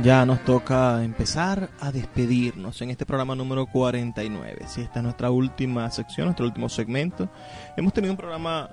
Ya 0.03 0.25
nos 0.25 0.43
toca 0.43 1.03
empezar 1.03 1.69
a 1.79 1.91
despedirnos 1.91 2.81
en 2.81 2.89
este 2.89 3.05
programa 3.05 3.35
número 3.35 3.67
49. 3.67 4.65
Si 4.65 4.81
esta 4.81 4.97
es 4.97 5.03
nuestra 5.03 5.29
última 5.29 5.91
sección, 5.91 6.25
nuestro 6.25 6.47
último 6.47 6.69
segmento. 6.69 7.29
Hemos 7.77 7.93
tenido 7.93 8.13
un 8.13 8.17
programa 8.17 8.71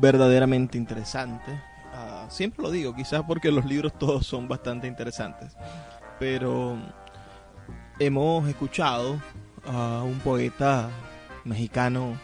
verdaderamente 0.00 0.76
interesante. 0.76 1.62
Ah, 1.94 2.26
siempre 2.28 2.64
lo 2.64 2.72
digo, 2.72 2.92
quizás 2.96 3.22
porque 3.24 3.52
los 3.52 3.66
libros 3.66 3.96
todos 3.96 4.26
son 4.26 4.48
bastante 4.48 4.88
interesantes. 4.88 5.56
Pero 6.18 6.76
hemos 8.00 8.48
escuchado 8.48 9.22
a 9.64 10.02
un 10.02 10.18
poeta 10.18 10.90
mexicano 11.44 12.18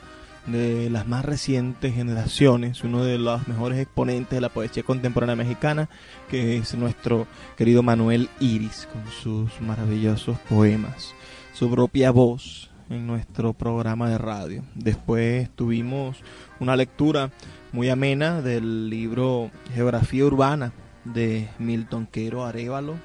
de 0.46 0.90
las 0.90 1.06
más 1.06 1.24
recientes 1.24 1.94
generaciones, 1.94 2.84
uno 2.84 3.04
de 3.04 3.18
los 3.18 3.48
mejores 3.48 3.78
exponentes 3.78 4.36
de 4.36 4.40
la 4.40 4.48
poesía 4.48 4.82
contemporánea 4.82 5.36
mexicana, 5.36 5.88
que 6.28 6.58
es 6.58 6.74
nuestro 6.74 7.26
querido 7.56 7.82
Manuel 7.82 8.28
Iris, 8.40 8.88
con 8.92 9.02
sus 9.10 9.60
maravillosos 9.60 10.38
poemas, 10.48 11.14
su 11.54 11.70
propia 11.70 12.10
voz 12.10 12.70
en 12.90 13.06
nuestro 13.06 13.52
programa 13.54 14.08
de 14.10 14.18
radio. 14.18 14.62
Después 14.74 15.50
tuvimos 15.54 16.18
una 16.60 16.76
lectura 16.76 17.30
muy 17.72 17.88
amena 17.88 18.42
del 18.42 18.90
libro 18.90 19.50
Geografía 19.74 20.24
Urbana 20.26 20.72
de 21.04 21.48
Milton 21.58 22.06
Quero 22.06 22.44
Arevalo, 22.44 22.96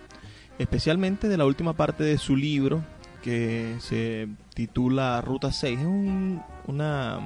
especialmente 0.57 1.27
de 1.27 1.37
la 1.37 1.45
última 1.45 1.73
parte 1.73 2.03
de 2.03 2.17
su 2.17 2.35
libro 2.35 2.83
que 3.21 3.75
se 3.79 4.27
titula 4.53 5.21
Ruta 5.21 5.51
6. 5.51 5.79
Es 5.79 5.85
una, 6.69 7.19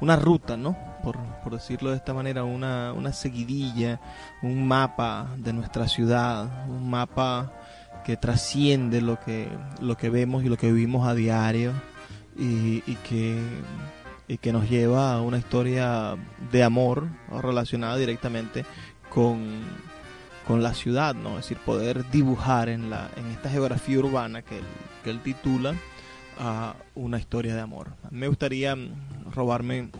una 0.00 0.16
ruta, 0.16 0.56
¿no? 0.56 0.76
Por, 1.02 1.16
decirlo 1.50 1.90
de 1.90 1.96
esta 1.96 2.12
manera, 2.12 2.42
una, 2.42 2.92
una 2.92 3.12
seguidilla, 3.12 4.00
un 4.42 4.66
mapa 4.66 5.28
de 5.36 5.52
nuestra 5.52 5.86
ciudad, 5.86 6.68
un 6.68 6.90
mapa 6.90 7.52
que 8.04 8.16
trasciende 8.16 9.00
lo 9.00 9.20
que, 9.20 9.48
lo 9.80 9.96
que 9.96 10.10
vemos 10.10 10.44
y 10.44 10.48
lo 10.48 10.56
que 10.56 10.72
vivimos 10.72 11.06
a 11.06 11.14
diario 11.14 11.72
y, 12.36 12.80
que, 13.08 13.40
y 14.26 14.38
que 14.38 14.52
nos 14.52 14.68
lleva 14.68 15.14
a 15.14 15.20
una 15.20 15.38
historia 15.38 16.16
de 16.50 16.64
amor 16.64 17.08
relacionada 17.40 17.96
directamente 17.96 18.64
con, 19.08 19.62
con 20.46 20.62
la 20.62 20.74
ciudad, 20.74 21.14
¿no? 21.14 21.30
Es 21.38 21.48
decir, 21.48 21.58
poder 21.58 22.10
dibujar 22.10 22.68
en, 22.68 22.90
la, 22.90 23.08
en 23.16 23.26
esta 23.30 23.48
geografía 23.48 24.00
urbana 24.00 24.42
que 24.42 24.60
que 25.06 25.10
él 25.12 25.20
titula 25.20 25.76
a 26.38 26.74
una 26.94 27.18
historia 27.18 27.54
de 27.54 27.60
amor. 27.60 27.92
Me 28.10 28.28
gustaría 28.28 28.74
mm, 28.74 29.32
robarme 29.32 29.90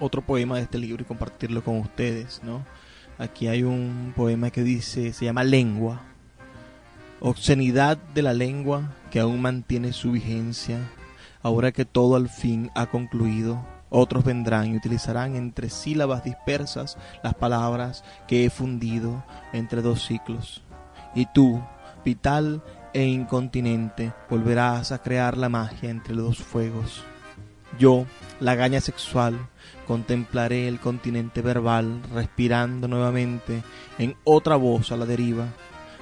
otro 0.00 0.22
poema 0.22 0.56
de 0.56 0.62
este 0.62 0.78
libro 0.78 1.02
y 1.02 1.06
compartirlo 1.06 1.62
con 1.64 1.78
ustedes, 1.78 2.40
¿no? 2.42 2.64
Aquí 3.18 3.48
hay 3.48 3.62
un 3.62 4.12
poema 4.14 4.50
que 4.50 4.62
dice, 4.62 5.12
se 5.12 5.24
llama 5.24 5.44
Lengua. 5.44 6.02
Obscenidad 7.20 7.96
de 7.96 8.22
la 8.22 8.34
lengua 8.34 8.92
que 9.10 9.20
aún 9.20 9.40
mantiene 9.40 9.94
su 9.94 10.12
vigencia, 10.12 10.78
ahora 11.42 11.72
que 11.72 11.86
todo 11.86 12.16
al 12.16 12.28
fin 12.28 12.70
ha 12.74 12.86
concluido. 12.86 13.64
Otros 13.88 14.24
vendrán 14.24 14.72
y 14.72 14.76
utilizarán 14.76 15.34
entre 15.34 15.70
sílabas 15.70 16.24
dispersas 16.24 16.98
las 17.22 17.34
palabras 17.34 18.04
que 18.28 18.44
he 18.44 18.50
fundido 18.50 19.24
entre 19.54 19.80
dos 19.80 20.04
ciclos. 20.04 20.62
Y 21.14 21.24
tú, 21.26 21.62
vital 22.04 22.62
e 22.96 23.04
incontinente, 23.04 24.14
volverás 24.30 24.90
a 24.90 25.02
crear 25.02 25.36
la 25.36 25.50
magia 25.50 25.90
entre 25.90 26.14
los 26.14 26.38
fuegos. 26.38 27.04
Yo, 27.78 28.06
la 28.40 28.54
gaña 28.54 28.80
sexual, 28.80 29.50
contemplaré 29.86 30.66
el 30.66 30.80
continente 30.80 31.42
verbal, 31.42 32.00
respirando 32.14 32.88
nuevamente 32.88 33.62
en 33.98 34.16
otra 34.24 34.56
voz 34.56 34.92
a 34.92 34.96
la 34.96 35.04
deriva. 35.04 35.44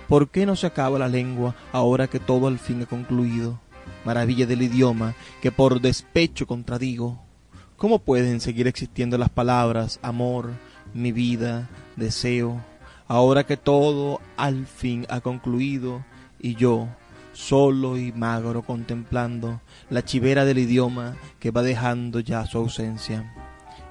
¿Por 0.09 0.28
qué 0.28 0.47
no 0.47 0.55
se 0.55 0.68
acaba 0.68 1.01
la 1.01 1.09
lengua 1.09 1.57
ahora 1.72 2.07
que 2.07 2.20
todo 2.20 2.47
al 2.47 2.61
fin 2.61 2.82
ha 2.82 2.86
concluido? 2.86 3.59
Maravilla 4.05 4.47
del 4.47 4.62
idioma 4.62 5.16
que 5.42 5.51
por 5.51 5.80
despecho 5.80 6.47
contradigo. 6.47 7.20
¿Cómo 7.76 7.99
pueden 7.99 8.40
seguir 8.40 8.68
existiendo 8.68 9.18
las 9.18 9.30
palabras 9.30 9.99
amor, 10.01 10.53
mi 10.92 11.11
vida, 11.11 11.68
deseo, 11.97 12.64
ahora 13.09 13.42
que 13.42 13.57
todo 13.57 14.20
al 14.36 14.68
fin 14.68 15.07
ha 15.11 15.20
concluido 15.20 16.05
y 16.45 16.57
yo, 16.57 16.88
solo 17.32 17.97
y 17.97 18.12
magro 18.12 18.61
contemplando 18.61 19.62
la 19.88 20.05
chivera 20.05 20.45
del 20.45 20.59
idioma 20.59 21.16
que 21.40 21.51
va 21.51 21.62
dejando 21.62 22.20
ya 22.20 22.45
su 22.45 22.59
ausencia. 22.59 23.34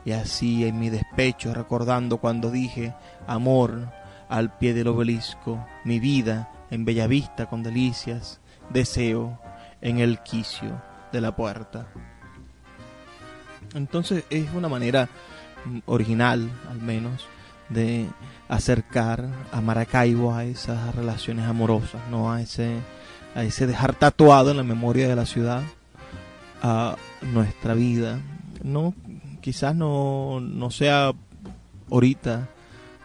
Y 0.05 0.11
así 0.11 0.63
en 0.63 0.77
mi 0.77 0.91
despecho 0.91 1.51
recordando 1.51 2.17
cuando 2.17 2.51
dije 2.51 2.93
amor 3.25 3.91
al 4.29 4.55
pie 4.55 4.75
del 4.75 4.89
obelisco, 4.89 5.65
mi 5.83 5.99
vida 5.99 6.51
en 6.69 6.85
bella 6.85 7.07
vista 7.07 7.47
con 7.47 7.63
delicias, 7.63 8.39
deseo 8.69 9.39
en 9.81 9.97
el 9.97 10.19
quicio 10.19 10.79
de 11.11 11.21
la 11.21 11.35
puerta. 11.35 11.87
Entonces 13.73 14.25
es 14.29 14.53
una 14.53 14.69
manera 14.69 15.09
mm, 15.65 15.79
original, 15.87 16.51
al 16.69 16.79
menos, 16.79 17.25
de 17.69 18.07
acercar 18.47 19.27
a 19.51 19.61
Maracaibo 19.61 20.33
a 20.33 20.45
esas 20.45 20.93
relaciones 20.95 21.45
amorosas, 21.45 22.01
no 22.09 22.31
a 22.31 22.41
ese, 22.41 22.77
a 23.35 23.43
ese 23.43 23.67
dejar 23.67 23.95
tatuado 23.95 24.51
en 24.51 24.57
la 24.57 24.63
memoria 24.63 25.07
de 25.07 25.15
la 25.15 25.25
ciudad 25.25 25.63
a 26.61 26.95
nuestra 27.21 27.73
vida. 27.73 28.19
No, 28.63 28.93
quizás 29.41 29.75
no, 29.75 30.39
no 30.39 30.71
sea 30.71 31.11
ahorita 31.91 32.49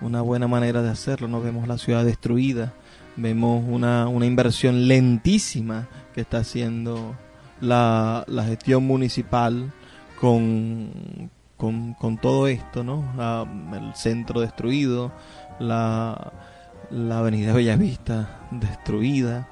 una 0.01 0.21
buena 0.23 0.47
manera 0.47 0.83
de 0.83 0.91
hacerlo, 0.91 1.29
no 1.29 1.41
vemos 1.41 1.67
la 1.67 1.79
ciudad 1.79 2.05
destruida, 2.05 2.73
vemos 3.17 3.65
una, 3.67 4.07
una 4.09 4.27
inversión 4.27 4.87
lentísima 4.87 5.89
que 6.15 6.21
está 6.21 6.39
haciendo 6.39 7.17
la, 7.61 8.25
la 8.29 8.45
gestión 8.45 8.87
municipal 8.87 9.73
con, 10.21 11.31
con, 11.59 12.19
todo 12.23 12.47
esto, 12.47 12.85
¿no? 12.85 13.05
el 13.75 13.95
centro 13.95 14.41
destruido, 14.41 15.13
la, 15.59 16.33
la 16.91 17.19
avenida 17.19 17.53
Bellavista 17.53 18.47
destruida, 18.51 19.49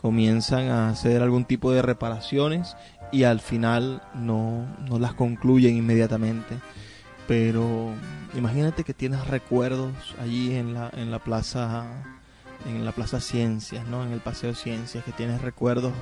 comienzan 0.00 0.68
a 0.68 0.88
hacer 0.88 1.22
algún 1.22 1.44
tipo 1.44 1.70
de 1.70 1.82
reparaciones 1.82 2.76
y 3.12 3.24
al 3.24 3.40
final 3.40 4.02
no, 4.14 4.66
no 4.88 4.98
las 4.98 5.14
concluyen 5.14 5.76
inmediatamente. 5.76 6.56
Pero 7.28 7.92
imagínate 8.34 8.82
que 8.82 8.94
tienes 8.94 9.28
recuerdos 9.28 9.92
allí 10.20 10.56
en 10.56 10.74
la, 10.74 10.90
en 10.96 11.10
la 11.10 11.20
plaza 11.20 11.86
en 12.66 12.84
la 12.84 12.92
Plaza 12.92 13.20
Ciencias, 13.20 13.86
¿no? 13.86 14.04
En 14.04 14.12
el 14.12 14.20
Paseo 14.20 14.54
Ciencias, 14.54 15.04
que 15.04 15.12
tienes 15.12 15.40
recuerdos 15.40 15.92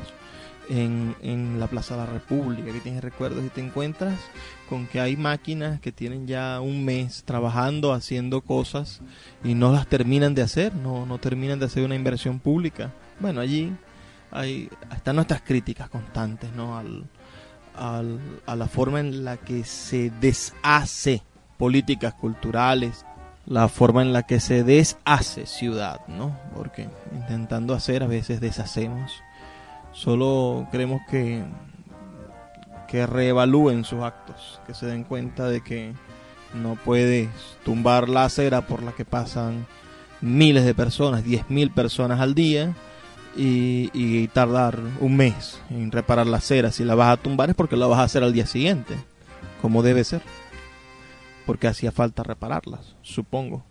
en, 0.69 1.59
la 1.59 1.66
Plaza 1.66 1.97
de 1.97 2.05
la 2.05 2.12
República, 2.12 2.73
que 2.73 2.81
tienes 2.81 3.03
recuerdos 3.03 3.45
y 3.45 3.49
te 3.49 3.61
encuentras 3.61 4.19
con 4.69 4.87
que 4.87 5.01
hay 5.01 5.16
máquinas 5.16 5.81
que 5.81 5.93
tienen 5.93 6.27
ya 6.27 6.61
un 6.61 6.85
mes 6.85 7.25
trabajando, 7.25 7.93
haciendo 7.93 8.43
cosas 8.43 9.01
y 9.45 9.55
no 9.55 9.73
las 9.73 9.87
terminan 9.87 10.35
de 10.35 10.43
hacer, 10.43 10.75
no, 10.75 11.07
no 11.07 11.19
terminan 11.19 11.59
de 11.59 11.66
hacer 11.66 11.85
una 11.85 11.95
inversión 11.95 12.39
pública. 12.39 12.93
Bueno, 13.21 13.41
allí 13.41 13.73
hay, 14.31 14.69
están 14.95 15.16
nuestras 15.16 15.43
críticas 15.43 15.89
constantes 15.89 16.53
¿no? 16.53 16.77
Al, 16.77 17.05
a 17.75 18.57
la 18.57 18.66
forma 18.66 19.01
en 19.01 19.25
la 19.25 19.37
que 19.37 19.62
se 19.64 20.11
deshace 20.21 21.23
políticas 21.59 22.12
culturales, 22.14 23.07
la 23.47 23.69
forma 23.69 24.03
en 24.03 24.12
la 24.12 24.25
que 24.25 24.41
se 24.41 24.64
deshace 24.64 25.47
ciudad, 25.47 26.01
¿no? 26.09 26.37
Porque 26.55 26.89
intentando 27.14 27.75
hacer 27.75 28.03
a 28.03 28.09
veces 28.09 28.41
deshacemos 28.41 29.23
Solo 29.99 30.68
queremos 30.70 31.03
que, 31.11 31.42
que 32.86 33.05
reevalúen 33.05 33.82
sus 33.82 34.05
actos, 34.05 34.61
que 34.64 34.72
se 34.72 34.86
den 34.86 35.03
cuenta 35.03 35.49
de 35.49 35.61
que 35.61 35.92
no 36.55 36.76
puedes 36.76 37.28
tumbar 37.64 38.09
la 38.09 38.24
acera 38.24 38.61
por 38.61 38.84
la 38.84 38.92
que 38.92 39.05
pasan 39.05 39.66
miles 40.20 40.64
de 40.64 40.72
personas, 40.72 41.24
diez 41.24 41.51
mil 41.51 41.72
personas 41.72 42.20
al 42.20 42.36
día, 42.36 42.76
y, 43.36 43.90
y, 43.92 44.28
tardar 44.28 44.78
un 45.01 45.16
mes 45.16 45.61
en 45.68 45.90
reparar 45.90 46.28
la 46.28 46.36
acera. 46.36 46.70
Si 46.70 46.84
la 46.84 46.94
vas 46.94 47.12
a 47.12 47.20
tumbar 47.20 47.51
es 47.51 47.57
porque 47.57 47.76
la 47.76 47.88
vas 47.88 47.99
a 47.99 48.05
hacer 48.05 48.22
al 48.22 48.32
día 48.32 48.46
siguiente, 48.46 48.94
como 49.61 49.82
debe 49.82 50.05
ser, 50.05 50.22
porque 51.44 51.66
hacía 51.66 51.90
falta 51.90 52.22
repararlas, 52.22 52.94
supongo. 53.03 53.64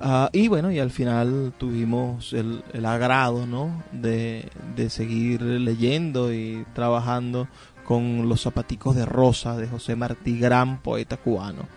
Ah, 0.00 0.28
y 0.32 0.48
bueno, 0.48 0.72
y 0.72 0.80
al 0.80 0.90
final 0.90 1.52
tuvimos 1.56 2.32
el, 2.32 2.62
agrado 2.84 3.46
¿no? 3.46 3.82
de, 3.92 4.50
seguir 4.88 5.42
leyendo 5.42 6.32
y 6.32 6.66
trabajando 6.74 7.48
con 7.84 8.28
Los 8.28 8.42
zapaticos 8.42 8.96
de 8.96 9.04
rosa 9.04 9.56
de 9.56 9.68
José 9.68 9.94
Martí, 9.94 10.38
gran 10.38 10.80
poeta 10.82 11.16
cubano. 11.16 11.68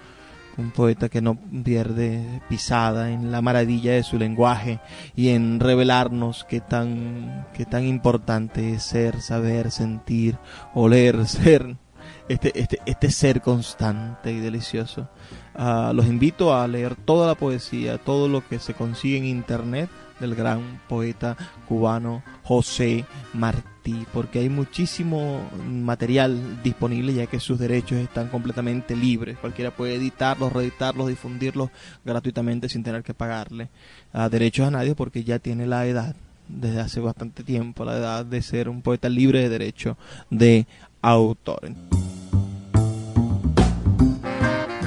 Un 0.58 0.72
poeta 0.72 1.10
que 1.10 1.22
no 1.22 1.38
pierde 1.64 2.42
pisada 2.50 3.12
en 3.12 3.32
la 3.32 3.44
maravilla 3.44 3.92
de 3.94 4.02
su 4.02 4.18
lenguaje 4.18 4.80
y 5.16 5.30
en 5.30 5.60
revelarnos 5.60 6.46
qué 6.46 6.62
tan, 6.62 7.46
qué 7.54 7.66
tan 7.66 7.86
importante 7.86 8.74
es 8.74 8.84
ser, 8.84 9.22
saber, 9.22 9.70
sentir, 9.70 10.40
oler, 10.74 11.28
ser, 11.28 11.76
este, 12.30 12.60
este, 12.60 12.80
este 12.86 13.12
ser 13.12 13.42
constante 13.42 14.32
y 14.32 14.40
delicioso. 14.40 15.08
Ah, 15.56 15.92
los 15.94 16.06
invito 16.06 16.56
a 16.56 16.68
leer 16.68 16.96
toda 16.96 17.28
la 17.28 17.36
poesía, 17.36 17.98
todo 17.98 18.28
lo 18.28 18.48
que 18.48 18.60
se 18.60 18.74
consigue 18.74 19.18
en 19.18 19.26
internet 19.26 19.90
del 20.20 20.36
gran 20.36 20.82
poeta 20.88 21.38
cubano 21.68 22.24
José 22.44 23.06
Martí, 23.34 24.06
porque 24.14 24.40
hay 24.40 24.50
muchísimo 24.50 25.42
material 25.68 26.62
disponible 26.64 27.14
ya 27.14 27.28
que 27.28 27.40
sus 27.40 27.60
derechos 27.60 28.00
están 28.00 28.28
completamente 28.30 28.96
libres. 28.96 29.38
Cualquiera 29.38 29.72
puede 29.72 29.96
editarlos, 29.96 30.54
reeditarlos, 30.54 31.08
difundirlos 31.08 31.70
gratuitamente 32.04 32.70
sin 32.70 32.84
tener 32.84 33.04
que 33.04 33.14
pagarle 33.14 33.70
a 34.14 34.30
derechos 34.30 34.68
a 34.68 34.72
nadie 34.72 34.96
porque 34.96 35.24
ya 35.24 35.40
tiene 35.40 35.68
la 35.68 35.86
edad 35.86 36.16
desde 36.48 36.80
hace 36.80 37.00
bastante 37.00 37.44
tiempo, 37.44 37.84
la 37.84 37.98
edad 37.98 38.26
de 38.26 38.42
ser 38.42 38.70
un 38.70 38.82
poeta 38.82 39.10
libre 39.10 39.42
de 39.42 39.50
derecho 39.50 39.98
de 40.30 40.66
autor. 41.02 41.72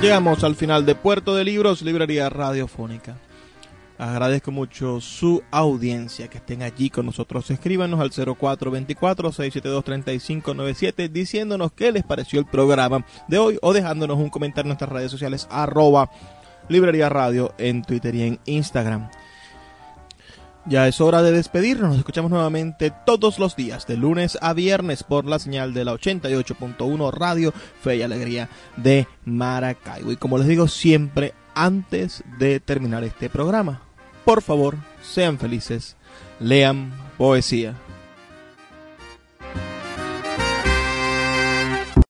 Llegamos 0.01 0.45
al 0.45 0.57
final 0.57 0.87
de 0.87 0.95
Puerto 0.95 1.35
de 1.35 1.45
Libros, 1.45 1.83
Librería 1.83 2.31
Radiofónica. 2.31 3.19
Agradezco 3.99 4.51
mucho 4.51 5.03
su 5.03 5.43
audiencia, 5.51 6.29
que 6.29 6.39
estén 6.39 6.63
allí 6.63 6.89
con 6.89 7.05
nosotros. 7.05 7.51
Escríbanos 7.51 8.01
al 8.01 8.11
0424-672-3597 8.11 11.11
diciéndonos 11.11 11.73
qué 11.73 11.93
les 11.93 12.03
pareció 12.03 12.41
el 12.41 12.47
programa 12.47 13.05
de 13.29 13.37
hoy 13.37 13.59
o 13.61 13.75
dejándonos 13.75 14.17
un 14.17 14.31
comentario 14.31 14.69
en 14.69 14.69
nuestras 14.69 14.91
redes 14.91 15.11
sociales 15.11 15.47
arroba 15.51 16.09
Librería 16.71 17.11
Radio 17.11 17.53
en 17.59 17.83
Twitter 17.83 18.15
y 18.15 18.23
en 18.23 18.41
Instagram. 18.47 19.11
Ya 20.71 20.87
es 20.87 21.01
hora 21.01 21.21
de 21.21 21.33
despedirnos. 21.33 21.89
Nos 21.89 21.99
escuchamos 21.99 22.31
nuevamente 22.31 22.93
todos 23.05 23.41
los 23.41 23.57
días, 23.57 23.89
de 23.89 23.97
lunes 23.97 24.39
a 24.41 24.53
viernes, 24.53 25.03
por 25.03 25.25
la 25.25 25.41
señal 25.41 25.75
de 25.75 25.85
la 25.85 25.95
88.1 25.95 27.13
Radio 27.13 27.53
Fe 27.83 27.97
y 27.97 28.03
Alegría 28.03 28.49
de 28.77 29.09
Maracaibo. 29.25 30.13
Y 30.13 30.17
como 30.17 30.39
les 30.39 30.47
digo 30.47 30.69
siempre, 30.69 31.35
antes 31.57 32.23
de 32.39 32.61
terminar 32.61 33.03
este 33.03 33.29
programa, 33.29 33.83
por 34.25 34.43
favor, 34.43 34.77
sean 35.03 35.41
felices, 35.41 35.97
lean 36.39 36.93
poesía. 37.19 37.75